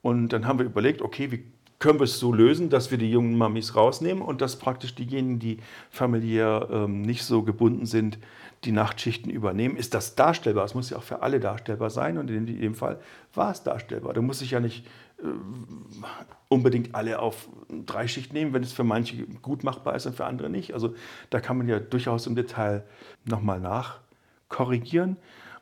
Und 0.00 0.30
dann 0.30 0.46
haben 0.46 0.58
wir 0.58 0.66
überlegt, 0.66 1.02
okay, 1.02 1.30
wie 1.30 1.44
können 1.78 1.98
wir 1.98 2.04
es 2.04 2.18
so 2.18 2.32
lösen, 2.32 2.70
dass 2.70 2.90
wir 2.90 2.98
die 2.98 3.10
jungen 3.10 3.36
Mamis 3.36 3.74
rausnehmen 3.76 4.22
und 4.22 4.40
dass 4.40 4.56
praktisch 4.56 4.94
diejenigen, 4.94 5.38
die 5.38 5.58
familiär 5.90 6.68
ähm, 6.70 7.02
nicht 7.02 7.24
so 7.24 7.42
gebunden 7.42 7.86
sind, 7.86 8.18
die 8.64 8.72
Nachtschichten 8.72 9.30
übernehmen. 9.30 9.76
Ist 9.76 9.94
das 9.94 10.14
darstellbar? 10.14 10.64
Es 10.64 10.74
muss 10.74 10.90
ja 10.90 10.96
auch 10.96 11.02
für 11.02 11.22
alle 11.22 11.40
darstellbar 11.40 11.90
sein 11.90 12.18
und 12.18 12.30
in 12.30 12.46
dem 12.46 12.74
Fall 12.74 12.98
war 13.34 13.50
es 13.50 13.62
darstellbar. 13.62 14.14
Da 14.14 14.22
muss 14.22 14.40
ich 14.40 14.52
ja 14.52 14.60
nicht 14.60 14.86
äh, 15.18 15.26
unbedingt 16.48 16.94
alle 16.94 17.18
auf 17.18 17.48
drei 17.84 18.08
Schicht 18.08 18.32
nehmen, 18.32 18.52
wenn 18.52 18.62
es 18.62 18.72
für 18.72 18.84
manche 18.84 19.26
gut 19.42 19.64
machbar 19.64 19.96
ist 19.96 20.06
und 20.06 20.16
für 20.16 20.24
andere 20.24 20.48
nicht. 20.48 20.72
Also 20.72 20.94
da 21.30 21.40
kann 21.40 21.58
man 21.58 21.68
ja 21.68 21.78
durchaus 21.80 22.26
im 22.26 22.36
Detail 22.36 22.84
nochmal 23.24 23.60
nachkorrigieren 23.60 25.16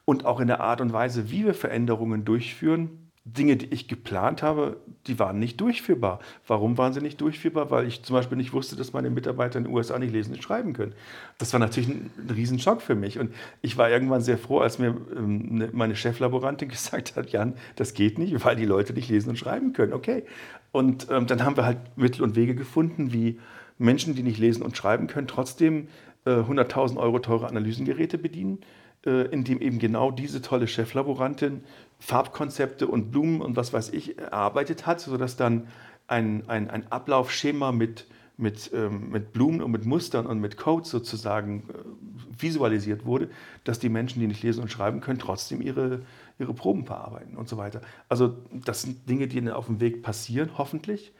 und 0.04 0.24
auch 0.24 0.40
in 0.40 0.48
der 0.48 0.60
Art 0.60 0.80
und 0.80 0.92
Weise, 0.92 1.30
wie 1.30 1.44
wir 1.44 1.54
Veränderungen 1.54 2.24
durchführen, 2.24 3.10
Dinge, 3.24 3.56
die 3.56 3.66
ich 3.66 3.86
geplant 3.86 4.42
habe, 4.42 4.78
die 5.06 5.20
waren 5.20 5.38
nicht 5.38 5.60
durchführbar. 5.60 6.18
Warum 6.46 6.76
waren 6.76 6.92
sie 6.92 7.00
nicht 7.00 7.20
durchführbar? 7.20 7.70
Weil 7.70 7.86
ich 7.86 8.02
zum 8.02 8.14
Beispiel 8.14 8.36
nicht 8.36 8.52
wusste, 8.52 8.74
dass 8.74 8.92
meine 8.92 9.10
Mitarbeiter 9.10 9.58
in 9.58 9.64
den 9.64 9.72
USA 9.72 9.96
nicht 9.98 10.12
lesen 10.12 10.34
und 10.34 10.42
schreiben 10.42 10.72
können. 10.72 10.92
Das 11.38 11.52
war 11.52 11.60
natürlich 11.60 11.88
ein, 11.88 12.10
ein 12.18 12.30
Riesenschock 12.30 12.82
für 12.82 12.96
mich. 12.96 13.20
Und 13.20 13.32
ich 13.60 13.76
war 13.78 13.88
irgendwann 13.90 14.22
sehr 14.22 14.38
froh, 14.38 14.58
als 14.58 14.80
mir 14.80 14.96
ähm, 15.16 15.58
ne, 15.58 15.68
meine 15.72 15.94
Cheflaborantin 15.94 16.68
gesagt 16.70 17.14
hat, 17.14 17.30
Jan, 17.30 17.54
das 17.76 17.94
geht 17.94 18.18
nicht, 18.18 18.44
weil 18.44 18.56
die 18.56 18.64
Leute 18.64 18.92
nicht 18.92 19.08
lesen 19.08 19.30
und 19.30 19.36
schreiben 19.36 19.72
können. 19.72 19.92
Okay. 19.92 20.24
Und 20.72 21.06
ähm, 21.08 21.28
dann 21.28 21.44
haben 21.44 21.56
wir 21.56 21.64
halt 21.64 21.78
Mittel 21.96 22.22
und 22.22 22.34
Wege 22.34 22.56
gefunden, 22.56 23.12
wie 23.12 23.38
Menschen, 23.78 24.16
die 24.16 24.24
nicht 24.24 24.38
lesen 24.38 24.64
und 24.64 24.76
schreiben 24.76 25.06
können, 25.06 25.28
trotzdem 25.28 25.86
äh, 26.24 26.30
100.000 26.30 26.96
Euro 26.96 27.20
teure 27.20 27.46
Analysengeräte 27.46 28.18
bedienen 28.18 28.58
äh, 29.06 29.26
in 29.32 29.44
dem 29.44 29.60
eben 29.60 29.78
genau 29.78 30.10
diese 30.10 30.42
tolle 30.42 30.68
Cheflaborantin 30.68 31.64
Farbkonzepte 31.98 32.88
und 32.88 33.12
Blumen 33.12 33.40
und 33.40 33.56
was 33.56 33.72
weiß 33.72 33.90
ich 33.90 34.18
erarbeitet 34.18 34.86
hat, 34.86 35.00
sodass 35.00 35.36
dann 35.36 35.68
ein, 36.08 36.48
ein, 36.48 36.68
ein 36.68 36.90
Ablaufschema 36.90 37.70
mit, 37.70 38.06
mit, 38.36 38.70
ähm, 38.74 39.10
mit 39.10 39.32
Blumen 39.32 39.62
und 39.62 39.70
mit 39.70 39.84
Mustern 39.84 40.26
und 40.26 40.40
mit 40.40 40.56
Codes 40.56 40.90
sozusagen 40.90 41.68
äh, 41.70 42.42
visualisiert 42.42 43.04
wurde, 43.04 43.30
dass 43.62 43.78
die 43.78 43.88
Menschen, 43.88 44.20
die 44.20 44.26
nicht 44.26 44.42
lesen 44.42 44.62
und 44.62 44.70
schreiben 44.70 45.00
können, 45.00 45.20
trotzdem 45.20 45.62
ihre, 45.62 46.02
ihre 46.40 46.54
Proben 46.54 46.86
verarbeiten 46.86 47.36
und 47.36 47.48
so 47.48 47.56
weiter. 47.56 47.82
Also 48.08 48.36
das 48.50 48.82
sind 48.82 49.08
Dinge, 49.08 49.28
die 49.28 49.48
auf 49.50 49.66
dem 49.66 49.80
Weg 49.80 50.02
passieren, 50.02 50.50
hoffentlich, 50.58 51.12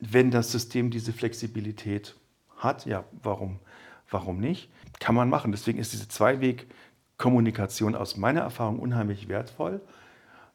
wenn 0.00 0.30
das 0.30 0.52
System 0.52 0.90
diese 0.90 1.12
Flexibilität 1.12 2.14
hat. 2.56 2.86
Ja, 2.86 3.04
warum, 3.22 3.58
warum 4.10 4.38
nicht? 4.38 4.70
Kann 5.00 5.14
man 5.14 5.28
machen. 5.28 5.52
Deswegen 5.52 5.78
ist 5.78 5.92
diese 5.92 6.08
Zweiweg- 6.08 6.66
Kommunikation 7.16 7.94
aus 7.94 8.16
meiner 8.16 8.40
Erfahrung 8.40 8.78
unheimlich 8.78 9.28
wertvoll. 9.28 9.80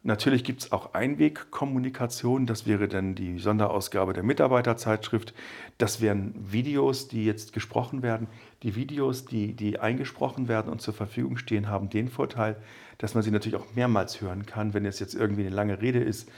Natürlich 0.01 0.45
gibt 0.45 0.61
es 0.61 0.71
auch 0.71 0.93
Einwegkommunikation, 0.93 2.45
das 2.45 2.65
wäre 2.65 2.87
dann 2.87 3.15
die 3.15 3.37
Sonderausgabe 3.37 4.13
der 4.13 4.23
Mitarbeiterzeitschrift. 4.23 5.33
Das 5.77 5.99
wären 5.99 6.33
Videos, 6.37 7.09
die 7.09 7.25
jetzt 7.25 7.51
gesprochen 7.51 8.01
werden. 8.01 8.27
Die 8.63 8.75
Videos, 8.75 9.25
die, 9.25 9.53
die 9.53 9.79
eingesprochen 9.79 10.47
werden 10.47 10.71
und 10.71 10.81
zur 10.81 10.93
Verfügung 10.93 11.35
stehen, 11.35 11.67
haben 11.67 11.89
den 11.89 12.07
Vorteil, 12.07 12.55
dass 12.97 13.13
man 13.13 13.23
sie 13.23 13.31
natürlich 13.31 13.59
auch 13.59 13.75
mehrmals 13.75 14.21
hören 14.21 14.45
kann. 14.45 14.73
Wenn 14.73 14.85
es 14.85 14.99
jetzt 14.99 15.15
irgendwie 15.15 15.45
eine 15.45 15.55
lange 15.55 15.81
Rede 15.81 15.99
ist 15.99 16.29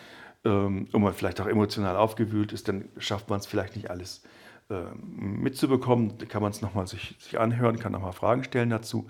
ähm, 0.43 0.87
und 0.91 1.01
man 1.03 1.13
vielleicht 1.13 1.39
auch 1.39 1.47
emotional 1.47 1.97
aufgewühlt 1.97 2.53
ist, 2.53 2.67
dann 2.67 2.85
schafft 2.97 3.29
man 3.29 3.41
es 3.41 3.45
vielleicht 3.45 3.75
nicht 3.75 3.91
alles 3.91 4.23
ähm, 4.71 5.39
mitzubekommen. 5.43 6.17
Da 6.17 6.25
kann 6.25 6.41
man 6.41 6.49
es 6.49 6.63
nochmal 6.63 6.87
sich, 6.87 7.15
sich 7.19 7.39
anhören, 7.39 7.77
kann 7.77 7.91
nochmal 7.91 8.13
Fragen 8.13 8.43
stellen 8.43 8.71
dazu 8.71 9.07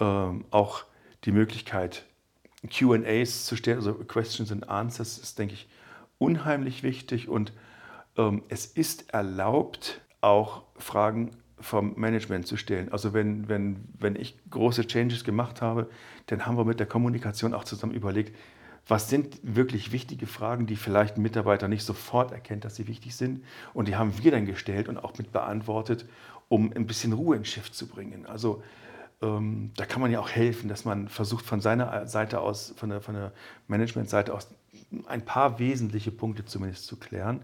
ähm, 0.00 0.44
auch 0.50 0.84
die 1.24 1.32
Möglichkeit, 1.32 2.04
QAs 2.68 3.46
zu 3.46 3.56
stellen, 3.56 3.78
also 3.78 3.94
Questions 3.94 4.52
and 4.52 4.68
Answers, 4.68 5.18
ist, 5.18 5.38
denke 5.38 5.54
ich, 5.54 5.68
unheimlich 6.18 6.82
wichtig 6.82 7.28
und 7.28 7.52
ähm, 8.16 8.42
es 8.48 8.66
ist 8.66 9.12
erlaubt, 9.12 10.00
auch 10.20 10.64
Fragen 10.76 11.30
vom 11.58 11.94
Management 11.96 12.46
zu 12.46 12.56
stellen. 12.56 12.90
Also 12.90 13.12
wenn, 13.12 13.48
wenn, 13.48 13.76
wenn 13.98 14.16
ich 14.16 14.38
große 14.50 14.86
Changes 14.86 15.24
gemacht 15.24 15.62
habe, 15.62 15.88
dann 16.26 16.46
haben 16.46 16.56
wir 16.56 16.64
mit 16.64 16.80
der 16.80 16.86
Kommunikation 16.86 17.54
auch 17.54 17.64
zusammen 17.64 17.94
überlegt, 17.94 18.36
was 18.86 19.10
sind 19.10 19.38
wirklich 19.42 19.92
wichtige 19.92 20.26
Fragen, 20.26 20.66
die 20.66 20.76
vielleicht 20.76 21.16
ein 21.16 21.22
Mitarbeiter 21.22 21.68
nicht 21.68 21.84
sofort 21.84 22.32
erkennt, 22.32 22.64
dass 22.64 22.76
sie 22.76 22.88
wichtig 22.88 23.14
sind. 23.14 23.44
Und 23.74 23.88
die 23.88 23.96
haben 23.96 24.14
wir 24.22 24.30
dann 24.30 24.46
gestellt 24.46 24.88
und 24.88 24.98
auch 24.98 25.16
mit 25.18 25.32
beantwortet 25.32 26.06
um 26.50 26.72
ein 26.74 26.86
bisschen 26.86 27.12
Ruhe 27.12 27.36
ins 27.36 27.48
Schiff 27.48 27.70
zu 27.70 27.86
bringen. 27.86 28.26
Also 28.26 28.62
ähm, 29.22 29.72
da 29.76 29.84
kann 29.84 30.00
man 30.00 30.10
ja 30.10 30.20
auch 30.20 30.30
helfen, 30.30 30.68
dass 30.68 30.84
man 30.84 31.08
versucht 31.08 31.44
von 31.44 31.60
seiner 31.60 32.06
Seite 32.06 32.40
aus, 32.40 32.74
von 32.76 32.90
der, 32.90 33.00
von 33.00 33.14
der 33.14 33.32
Management-Seite 33.68 34.32
aus, 34.32 34.48
ein 35.06 35.24
paar 35.24 35.58
wesentliche 35.58 36.10
Punkte 36.10 36.44
zumindest 36.44 36.86
zu 36.86 36.96
klären. 36.96 37.42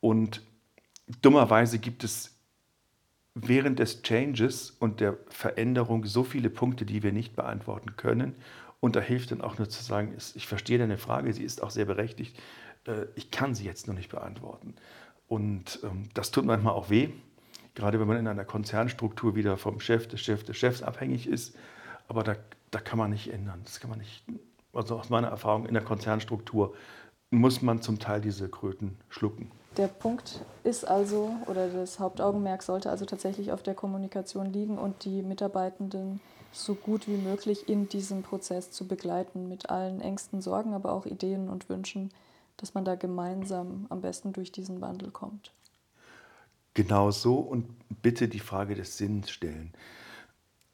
Und 0.00 0.42
dummerweise 1.22 1.78
gibt 1.78 2.04
es 2.04 2.34
während 3.34 3.78
des 3.78 4.02
Changes 4.02 4.70
und 4.70 5.00
der 5.00 5.16
Veränderung 5.28 6.04
so 6.04 6.24
viele 6.24 6.50
Punkte, 6.50 6.84
die 6.84 7.02
wir 7.02 7.12
nicht 7.12 7.36
beantworten 7.36 7.96
können. 7.96 8.34
Und 8.80 8.96
da 8.96 9.00
hilft 9.00 9.30
dann 9.30 9.40
auch 9.40 9.58
nur 9.58 9.68
zu 9.68 9.82
sagen, 9.82 10.14
ich 10.34 10.46
verstehe 10.46 10.78
deine 10.78 10.98
Frage, 10.98 11.32
sie 11.32 11.42
ist 11.42 11.62
auch 11.62 11.70
sehr 11.70 11.84
berechtigt, 11.84 12.38
äh, 12.86 13.06
ich 13.14 13.30
kann 13.30 13.54
sie 13.54 13.64
jetzt 13.64 13.88
noch 13.88 13.94
nicht 13.94 14.10
beantworten. 14.10 14.74
Und 15.26 15.80
ähm, 15.84 16.08
das 16.14 16.30
tut 16.30 16.44
manchmal 16.44 16.74
auch 16.74 16.90
weh, 16.90 17.10
gerade 17.74 18.00
wenn 18.00 18.08
man 18.08 18.16
in 18.16 18.26
einer 18.26 18.44
Konzernstruktur 18.44 19.34
wieder 19.34 19.56
vom 19.56 19.80
Chef, 19.80 20.06
des 20.08 20.20
Chefs, 20.20 20.44
des 20.44 20.56
Chefs 20.56 20.82
abhängig 20.82 21.26
ist. 21.26 21.56
Aber 22.08 22.22
da, 22.22 22.36
da 22.70 22.80
kann 22.80 22.98
man 22.98 23.10
nicht 23.10 23.32
ändern. 23.32 23.60
Das 23.64 23.80
kann 23.80 23.90
man 23.90 23.98
nicht, 23.98 24.24
also 24.72 24.98
aus 24.98 25.10
meiner 25.10 25.28
Erfahrung 25.28 25.66
in 25.66 25.74
der 25.74 25.82
Konzernstruktur 25.82 26.74
muss 27.30 27.62
man 27.62 27.82
zum 27.82 27.98
Teil 27.98 28.20
diese 28.20 28.48
Kröten 28.48 28.96
schlucken. 29.08 29.50
Der 29.76 29.88
Punkt 29.88 30.44
ist 30.62 30.84
also, 30.84 31.34
oder 31.46 31.68
das 31.68 31.98
Hauptaugenmerk 31.98 32.62
sollte 32.62 32.90
also 32.90 33.06
tatsächlich 33.06 33.50
auf 33.50 33.62
der 33.62 33.74
Kommunikation 33.74 34.52
liegen 34.52 34.78
und 34.78 35.04
die 35.04 35.22
Mitarbeitenden 35.22 36.20
so 36.52 36.76
gut 36.76 37.08
wie 37.08 37.16
möglich 37.16 37.68
in 37.68 37.88
diesem 37.88 38.22
Prozess 38.22 38.70
zu 38.70 38.86
begleiten, 38.86 39.48
mit 39.48 39.70
allen 39.70 40.00
Ängsten, 40.00 40.40
Sorgen, 40.40 40.74
aber 40.74 40.92
auch 40.92 41.06
Ideen 41.06 41.48
und 41.48 41.68
Wünschen, 41.68 42.12
dass 42.56 42.74
man 42.74 42.84
da 42.84 42.94
gemeinsam 42.94 43.86
am 43.88 44.00
besten 44.00 44.32
durch 44.32 44.52
diesen 44.52 44.80
Wandel 44.80 45.10
kommt. 45.10 45.50
Genau 46.74 47.10
so 47.10 47.36
und 47.36 47.66
bitte 48.02 48.28
die 48.28 48.40
Frage 48.40 48.74
des 48.74 48.98
Sinns 48.98 49.30
stellen. 49.30 49.72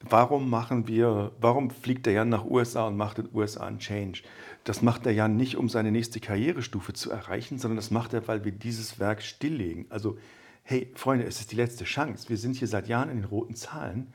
Warum 0.03 0.49
machen 0.49 0.89
wir, 0.89 1.33
warum 1.41 1.71
fliegt 1.71 2.07
der 2.07 2.15
Jan 2.15 2.31
nach 2.31 2.47
USA 2.47 2.87
und 2.87 2.97
macht 2.97 3.19
in 3.19 3.27
den 3.27 3.37
USA 3.37 3.67
einen 3.67 3.81
Change? 3.81 4.23
Das 4.65 4.81
macht 4.81 5.05
der 5.05 5.13
Jan 5.13 5.37
nicht, 5.37 5.57
um 5.57 5.69
seine 5.69 5.91
nächste 5.91 6.21
Karrierestufe 6.21 6.95
zu 6.95 7.11
erreichen, 7.11 7.59
sondern 7.59 7.77
das 7.77 7.91
macht 7.91 8.15
er, 8.15 8.27
weil 8.27 8.45
wir 8.45 8.53
dieses 8.53 8.99
Werk 8.99 9.21
stilllegen. 9.21 9.87
Also, 9.91 10.17
hey, 10.63 10.91
Freunde, 10.95 11.27
es 11.27 11.41
ist 11.41 11.53
die 11.53 11.57
letzte 11.57 11.85
Chance. 11.85 12.31
Wir 12.31 12.39
sind 12.39 12.57
hier 12.57 12.69
seit 12.69 12.89
Jahren 12.89 13.11
in 13.11 13.17
den 13.17 13.25
roten 13.27 13.55
Zahlen. 13.55 14.13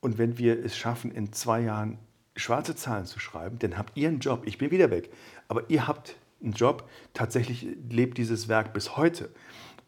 Und 0.00 0.18
wenn 0.18 0.36
wir 0.36 0.64
es 0.64 0.76
schaffen, 0.76 1.12
in 1.12 1.32
zwei 1.32 1.60
Jahren 1.60 1.98
schwarze 2.34 2.74
Zahlen 2.74 3.06
zu 3.06 3.20
schreiben, 3.20 3.60
dann 3.60 3.78
habt 3.78 3.96
ihr 3.96 4.08
einen 4.08 4.18
Job. 4.18 4.42
Ich 4.46 4.58
bin 4.58 4.72
wieder 4.72 4.90
weg. 4.90 5.12
Aber 5.46 5.70
ihr 5.70 5.86
habt 5.86 6.16
einen 6.42 6.54
Job. 6.54 6.88
Tatsächlich 7.14 7.68
lebt 7.88 8.18
dieses 8.18 8.48
Werk 8.48 8.72
bis 8.72 8.96
heute. 8.96 9.30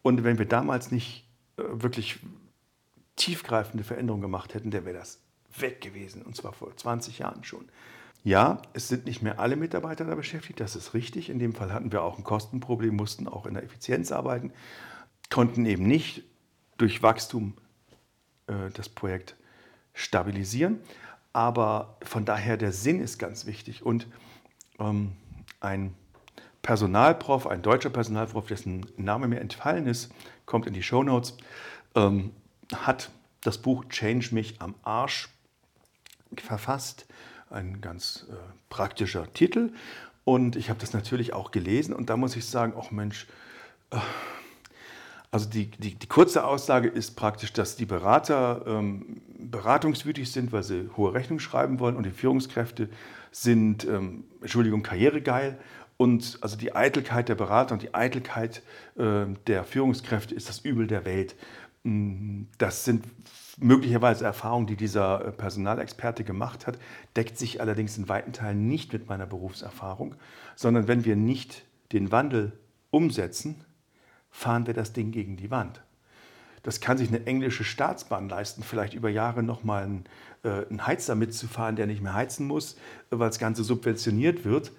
Und 0.03 0.23
wenn 0.23 0.37
wir 0.37 0.45
damals 0.45 0.91
nicht 0.91 1.27
wirklich 1.57 2.19
tiefgreifende 3.15 3.83
Veränderungen 3.83 4.21
gemacht 4.21 4.53
hätten, 4.53 4.71
dann 4.71 4.85
wäre 4.85 4.97
das 4.97 5.19
weg 5.57 5.81
gewesen. 5.81 6.23
Und 6.23 6.35
zwar 6.35 6.53
vor 6.53 6.75
20 6.75 7.19
Jahren 7.19 7.43
schon. 7.43 7.69
Ja, 8.23 8.61
es 8.73 8.87
sind 8.87 9.05
nicht 9.05 9.21
mehr 9.21 9.39
alle 9.39 9.55
Mitarbeiter 9.55 10.05
da 10.05 10.15
beschäftigt, 10.15 10.59
das 10.59 10.75
ist 10.75 10.93
richtig. 10.93 11.29
In 11.29 11.39
dem 11.39 11.53
Fall 11.53 11.73
hatten 11.73 11.91
wir 11.91 12.03
auch 12.03 12.17
ein 12.17 12.23
Kostenproblem, 12.23 12.95
mussten 12.95 13.27
auch 13.27 13.45
in 13.45 13.53
der 13.53 13.63
Effizienz 13.63 14.11
arbeiten, 14.11 14.51
konnten 15.29 15.65
eben 15.65 15.83
nicht 15.83 16.23
durch 16.77 17.03
Wachstum 17.03 17.53
äh, 18.47 18.69
das 18.73 18.87
Projekt 18.87 19.35
stabilisieren. 19.93 20.79
Aber 21.33 21.97
von 22.03 22.25
daher 22.25 22.57
der 22.57 22.71
Sinn 22.71 23.01
ist 23.01 23.17
ganz 23.17 23.45
wichtig. 23.45 23.83
Und 23.83 24.07
ähm, 24.79 25.11
ein 25.59 25.93
Personalprof, 26.63 27.45
ein 27.45 27.61
deutscher 27.61 27.89
Personalprof, 27.89 28.47
dessen 28.47 28.85
Name 28.97 29.27
mir 29.27 29.41
entfallen 29.41 29.85
ist, 29.85 30.11
kommt 30.45 30.65
in 30.65 30.73
die 30.73 30.81
Show 30.81 31.03
Notes, 31.03 31.37
ähm, 31.93 32.31
hat 32.73 33.11
das 33.41 33.57
Buch 33.57 33.85
Change 33.89 34.33
mich 34.33 34.61
am 34.61 34.73
Arsch 34.81 35.29
verfasst. 36.37 37.05
Ein 37.49 37.81
ganz 37.81 38.25
äh, 38.29 38.35
praktischer 38.69 39.31
Titel. 39.33 39.73
Und 40.23 40.55
ich 40.55 40.69
habe 40.69 40.79
das 40.79 40.93
natürlich 40.93 41.33
auch 41.33 41.51
gelesen 41.51 41.93
und 41.93 42.09
da 42.09 42.15
muss 42.15 42.35
ich 42.35 42.45
sagen, 42.45 42.73
ach 42.79 42.91
Mensch, 42.91 43.27
äh, 43.91 43.97
also 45.31 45.49
die, 45.49 45.65
die, 45.65 45.95
die, 45.95 46.07
kurze 46.07 46.45
Aussage 46.45 46.87
ist 46.87 47.15
praktisch, 47.15 47.51
dass 47.51 47.75
die 47.75 47.85
Berater 47.85 48.63
ähm, 48.67 49.21
beratungswütig 49.37 50.31
sind, 50.31 50.51
weil 50.51 50.63
sie 50.63 50.89
hohe 50.95 51.13
Rechnungen 51.13 51.39
schreiben 51.39 51.79
wollen 51.79 51.97
und 51.97 52.05
die 52.05 52.11
Führungskräfte 52.11 52.87
sind, 53.31 53.83
ähm, 53.85 54.23
Entschuldigung, 54.41 54.83
karrieregeil 54.83 55.57
und 55.97 56.39
also 56.41 56.57
die 56.57 56.75
Eitelkeit 56.75 57.29
der 57.29 57.35
Berater 57.35 57.73
und 57.73 57.81
die 57.81 57.93
Eitelkeit 57.93 58.63
äh, 58.97 59.25
der 59.47 59.63
Führungskräfte 59.63 60.33
ist 60.35 60.49
das 60.49 60.59
Übel 60.59 60.87
der 60.87 61.05
Welt. 61.05 61.35
Mm, 61.83 62.43
das 62.57 62.85
sind 62.85 63.05
möglicherweise 63.57 64.25
Erfahrungen, 64.25 64.67
die 64.67 64.75
dieser 64.75 65.25
äh, 65.25 65.31
Personalexperte 65.31 66.23
gemacht 66.23 66.67
hat, 66.67 66.77
deckt 67.15 67.37
sich 67.37 67.61
allerdings 67.61 67.97
in 67.97 68.09
weiten 68.09 68.33
Teilen 68.33 68.67
nicht 68.67 68.93
mit 68.93 69.07
meiner 69.07 69.25
Berufserfahrung, 69.25 70.15
sondern 70.55 70.87
wenn 70.87 71.05
wir 71.05 71.15
nicht 71.15 71.65
den 71.91 72.11
Wandel 72.11 72.53
umsetzen, 72.89 73.63
fahren 74.29 74.65
wir 74.65 74.73
das 74.73 74.93
Ding 74.93 75.11
gegen 75.11 75.37
die 75.37 75.51
Wand. 75.51 75.81
Das 76.63 76.79
kann 76.79 76.97
sich 76.97 77.09
eine 77.09 77.25
englische 77.25 77.65
Staatsbahn 77.65 78.29
leisten, 78.29 78.63
vielleicht 78.63 78.93
über 78.93 79.09
Jahre 79.09 79.43
nochmal 79.43 79.83
einen, 79.83 80.05
äh, 80.43 80.65
einen 80.69 80.87
Heizer 80.87 81.13
mitzufahren, 81.13 81.75
der 81.75 81.87
nicht 81.87 82.01
mehr 82.01 82.13
heizen 82.13 82.47
muss, 82.47 82.77
weil 83.09 83.29
das 83.29 83.37
Ganze 83.37 83.63
subventioniert 83.63 84.45
wird. 84.45 84.71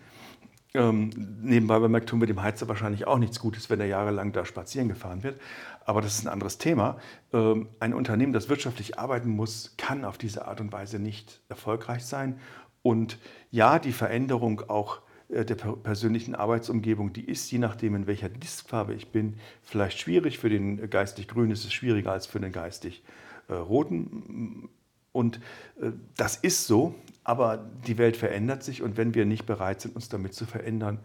Ähm, 0.76 1.10
nebenbei 1.40 1.78
bemerkt 1.78 2.08
tun 2.08 2.20
wir 2.20 2.26
dem 2.26 2.42
Heizer 2.42 2.66
wahrscheinlich 2.66 3.06
auch 3.06 3.18
nichts 3.18 3.38
Gutes, 3.38 3.70
wenn 3.70 3.78
er 3.78 3.86
jahrelang 3.86 4.32
da 4.32 4.44
spazieren 4.44 4.88
gefahren 4.88 5.22
wird. 5.22 5.40
Aber 5.84 6.00
das 6.00 6.18
ist 6.18 6.24
ein 6.26 6.32
anderes 6.32 6.58
Thema. 6.58 6.98
Ähm, 7.32 7.68
ein 7.78 7.94
Unternehmen, 7.94 8.32
das 8.32 8.48
wirtschaftlich 8.48 8.98
arbeiten 8.98 9.28
muss, 9.28 9.74
kann 9.78 10.04
auf 10.04 10.18
diese 10.18 10.48
Art 10.48 10.60
und 10.60 10.72
Weise 10.72 10.98
nicht 10.98 11.40
erfolgreich 11.48 12.04
sein. 12.04 12.40
Und 12.82 13.18
ja, 13.52 13.78
die 13.78 13.92
Veränderung 13.92 14.68
auch 14.68 15.00
äh, 15.28 15.44
der 15.44 15.54
persönlichen 15.54 16.34
Arbeitsumgebung, 16.34 17.12
die 17.12 17.24
ist, 17.24 17.52
je 17.52 17.58
nachdem, 17.58 17.94
in 17.94 18.06
welcher 18.08 18.28
Diskfarbe 18.28 18.94
ich 18.94 19.12
bin, 19.12 19.34
vielleicht 19.62 20.00
schwierig. 20.00 20.40
Für 20.40 20.48
den 20.48 20.90
geistig 20.90 21.28
Grünen 21.28 21.52
ist 21.52 21.64
es 21.64 21.72
schwieriger 21.72 22.10
als 22.10 22.26
für 22.26 22.40
den 22.40 22.50
geistig 22.50 23.04
äh, 23.46 23.54
Roten. 23.54 24.68
Und 25.12 25.36
äh, 25.80 25.92
das 26.16 26.34
ist 26.34 26.66
so, 26.66 26.96
aber 27.24 27.64
die 27.86 27.98
Welt 27.98 28.16
verändert 28.16 28.62
sich 28.62 28.82
und 28.82 28.96
wenn 28.96 29.14
wir 29.14 29.24
nicht 29.24 29.46
bereit 29.46 29.80
sind, 29.80 29.96
uns 29.96 30.08
damit 30.08 30.34
zu 30.34 30.44
verändern, 30.44 31.00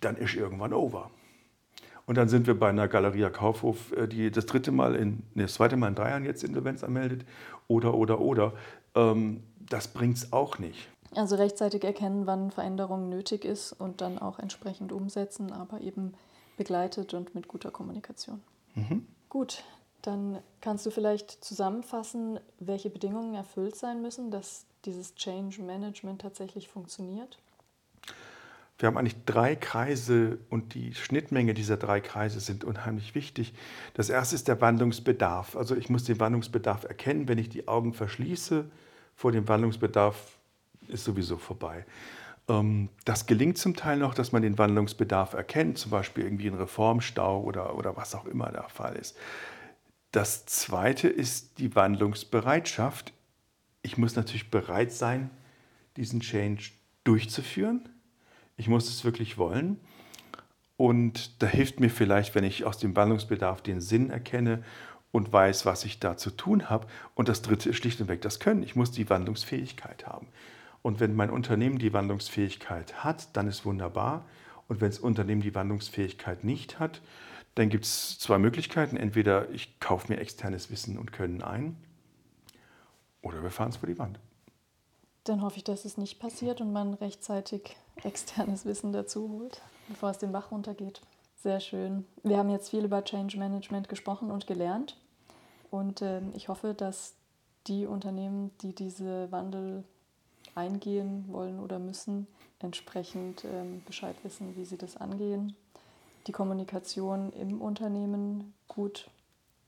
dann 0.00 0.16
ist 0.16 0.34
irgendwann 0.34 0.72
over. 0.72 1.10
Und 2.06 2.18
dann 2.18 2.28
sind 2.28 2.46
wir 2.46 2.58
bei 2.58 2.68
einer 2.68 2.88
Galeria 2.88 3.30
Kaufhof, 3.30 3.92
äh, 3.92 4.06
die 4.06 4.30
das 4.30 4.46
dritte 4.46 4.72
Mal 4.72 4.94
in, 4.94 5.22
nee, 5.34 5.42
das 5.42 5.54
zweite 5.54 5.76
Mal 5.76 5.88
in 5.88 5.94
drei 5.94 6.10
Jahren 6.10 6.24
jetzt 6.24 6.44
Insolvenz 6.44 6.84
anmeldet. 6.84 7.24
Oder, 7.66 7.94
oder, 7.94 8.20
oder. 8.20 8.52
Ähm, 8.94 9.42
das 9.58 9.88
bringt 9.88 10.18
es 10.18 10.32
auch 10.32 10.58
nicht. 10.58 10.88
Also 11.14 11.36
rechtzeitig 11.36 11.84
erkennen, 11.84 12.26
wann 12.26 12.50
Veränderung 12.50 13.08
nötig 13.08 13.44
ist 13.44 13.72
und 13.72 14.00
dann 14.00 14.18
auch 14.18 14.38
entsprechend 14.38 14.92
umsetzen, 14.92 15.52
aber 15.52 15.80
eben 15.80 16.12
begleitet 16.56 17.14
und 17.14 17.34
mit 17.34 17.48
guter 17.48 17.70
Kommunikation. 17.70 18.42
Mhm. 18.74 19.06
Gut, 19.28 19.64
dann 20.02 20.40
kannst 20.60 20.84
du 20.84 20.90
vielleicht 20.90 21.30
zusammenfassen, 21.42 22.38
welche 22.58 22.90
Bedingungen 22.90 23.34
erfüllt 23.34 23.76
sein 23.76 24.02
müssen, 24.02 24.30
dass 24.30 24.66
dieses 24.84 25.14
Change 25.14 25.62
Management 25.62 26.20
tatsächlich 26.20 26.68
funktioniert? 26.68 27.38
Wir 28.78 28.88
haben 28.88 28.98
eigentlich 28.98 29.24
drei 29.24 29.54
Kreise 29.54 30.38
und 30.50 30.74
die 30.74 30.94
Schnittmenge 30.94 31.54
dieser 31.54 31.76
drei 31.76 32.00
Kreise 32.00 32.40
sind 32.40 32.64
unheimlich 32.64 33.14
wichtig. 33.14 33.54
Das 33.94 34.10
erste 34.10 34.34
ist 34.34 34.48
der 34.48 34.60
Wandlungsbedarf. 34.60 35.56
Also 35.56 35.76
ich 35.76 35.88
muss 35.88 36.04
den 36.04 36.18
Wandlungsbedarf 36.18 36.84
erkennen. 36.84 37.28
Wenn 37.28 37.38
ich 37.38 37.48
die 37.48 37.68
Augen 37.68 37.94
verschließe 37.94 38.68
vor 39.14 39.30
dem 39.30 39.46
Wandlungsbedarf, 39.46 40.38
ist 40.88 41.04
sowieso 41.04 41.38
vorbei. 41.38 41.86
Ähm, 42.48 42.88
das 43.04 43.26
gelingt 43.26 43.58
zum 43.58 43.76
Teil 43.76 43.96
noch, 43.96 44.12
dass 44.12 44.32
man 44.32 44.42
den 44.42 44.58
Wandlungsbedarf 44.58 45.34
erkennt, 45.34 45.78
zum 45.78 45.92
Beispiel 45.92 46.24
irgendwie 46.24 46.48
ein 46.48 46.54
Reformstau 46.54 47.42
oder, 47.42 47.76
oder 47.76 47.96
was 47.96 48.14
auch 48.14 48.26
immer 48.26 48.50
der 48.50 48.68
Fall 48.68 48.96
ist. 48.96 49.16
Das 50.10 50.46
zweite 50.46 51.08
ist 51.08 51.58
die 51.58 51.74
Wandlungsbereitschaft. 51.74 53.12
Ich 53.84 53.98
muss 53.98 54.16
natürlich 54.16 54.50
bereit 54.50 54.92
sein, 54.92 55.30
diesen 55.98 56.20
Change 56.20 56.70
durchzuführen. 57.04 57.86
Ich 58.56 58.66
muss 58.66 58.88
es 58.88 59.04
wirklich 59.04 59.36
wollen. 59.36 59.78
Und 60.78 61.42
da 61.42 61.46
hilft 61.46 61.80
mir 61.80 61.90
vielleicht, 61.90 62.34
wenn 62.34 62.44
ich 62.44 62.64
aus 62.64 62.78
dem 62.78 62.96
Wandlungsbedarf 62.96 63.60
den 63.60 63.82
Sinn 63.82 64.08
erkenne 64.08 64.64
und 65.12 65.32
weiß, 65.32 65.66
was 65.66 65.84
ich 65.84 66.00
da 66.00 66.16
zu 66.16 66.30
tun 66.30 66.70
habe. 66.70 66.86
Und 67.14 67.28
das 67.28 67.42
dritte 67.42 67.68
ist 67.68 67.76
schlicht 67.76 68.00
und 68.00 68.08
weg 68.08 68.22
das 68.22 68.40
Können. 68.40 68.62
Ich 68.62 68.74
muss 68.74 68.90
die 68.90 69.08
Wandlungsfähigkeit 69.10 70.06
haben. 70.06 70.28
Und 70.80 70.98
wenn 70.98 71.14
mein 71.14 71.30
Unternehmen 71.30 71.78
die 71.78 71.92
Wandlungsfähigkeit 71.92 73.04
hat, 73.04 73.36
dann 73.36 73.48
ist 73.48 73.66
wunderbar. 73.66 74.24
Und 74.66 74.80
wenn 74.80 74.88
das 74.88 74.98
Unternehmen 74.98 75.42
die 75.42 75.54
Wandlungsfähigkeit 75.54 76.42
nicht 76.42 76.80
hat, 76.80 77.02
dann 77.54 77.68
gibt 77.68 77.84
es 77.84 78.18
zwei 78.18 78.38
Möglichkeiten. 78.38 78.96
Entweder 78.96 79.50
ich 79.50 79.78
kaufe 79.78 80.10
mir 80.10 80.18
externes 80.20 80.70
Wissen 80.70 80.96
und 80.96 81.12
Können 81.12 81.42
ein 81.42 81.76
oder 83.24 83.42
wir 83.42 83.50
fahren 83.50 83.70
es 83.70 83.76
vor 83.76 83.88
die 83.88 83.98
Wand. 83.98 84.20
Dann 85.24 85.42
hoffe 85.42 85.56
ich, 85.56 85.64
dass 85.64 85.84
es 85.84 85.96
nicht 85.96 86.20
passiert 86.20 86.60
und 86.60 86.72
man 86.72 86.94
rechtzeitig 86.94 87.76
externes 88.02 88.64
Wissen 88.66 88.92
dazu 88.92 89.30
holt, 89.30 89.62
bevor 89.88 90.10
es 90.10 90.18
den 90.18 90.32
Bach 90.32 90.50
runtergeht. 90.50 91.00
Sehr 91.42 91.60
schön. 91.60 92.06
Wir 92.22 92.38
haben 92.38 92.50
jetzt 92.50 92.70
viel 92.70 92.84
über 92.84 93.04
Change 93.04 93.38
Management 93.38 93.88
gesprochen 93.88 94.30
und 94.30 94.46
gelernt. 94.46 94.96
Und 95.70 96.02
äh, 96.02 96.20
ich 96.34 96.48
hoffe, 96.48 96.74
dass 96.74 97.14
die 97.66 97.86
Unternehmen, 97.86 98.50
die 98.60 98.74
diese 98.74 99.30
Wandel 99.32 99.84
eingehen 100.54 101.24
wollen 101.28 101.58
oder 101.60 101.78
müssen, 101.78 102.26
entsprechend 102.60 103.44
ähm, 103.44 103.82
Bescheid 103.84 104.16
wissen, 104.22 104.56
wie 104.56 104.64
sie 104.64 104.78
das 104.78 104.96
angehen, 104.96 105.56
die 106.26 106.32
Kommunikation 106.32 107.32
im 107.32 107.60
Unternehmen 107.60 108.54
gut 108.68 109.10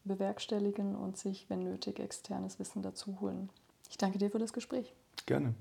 bewerkstelligen 0.07 0.95
und 0.95 1.17
sich, 1.17 1.49
wenn 1.49 1.61
nötig, 1.61 2.01
externes 2.01 2.59
Wissen 2.59 2.83
dazu 2.83 3.21
holen. 3.21 3.51
Ich 3.91 3.99
danke 3.99 4.19
dir 4.19 4.31
für 4.31 4.39
das 4.39 4.53
Gespräch. 4.53 4.95
Gerne. 5.27 5.55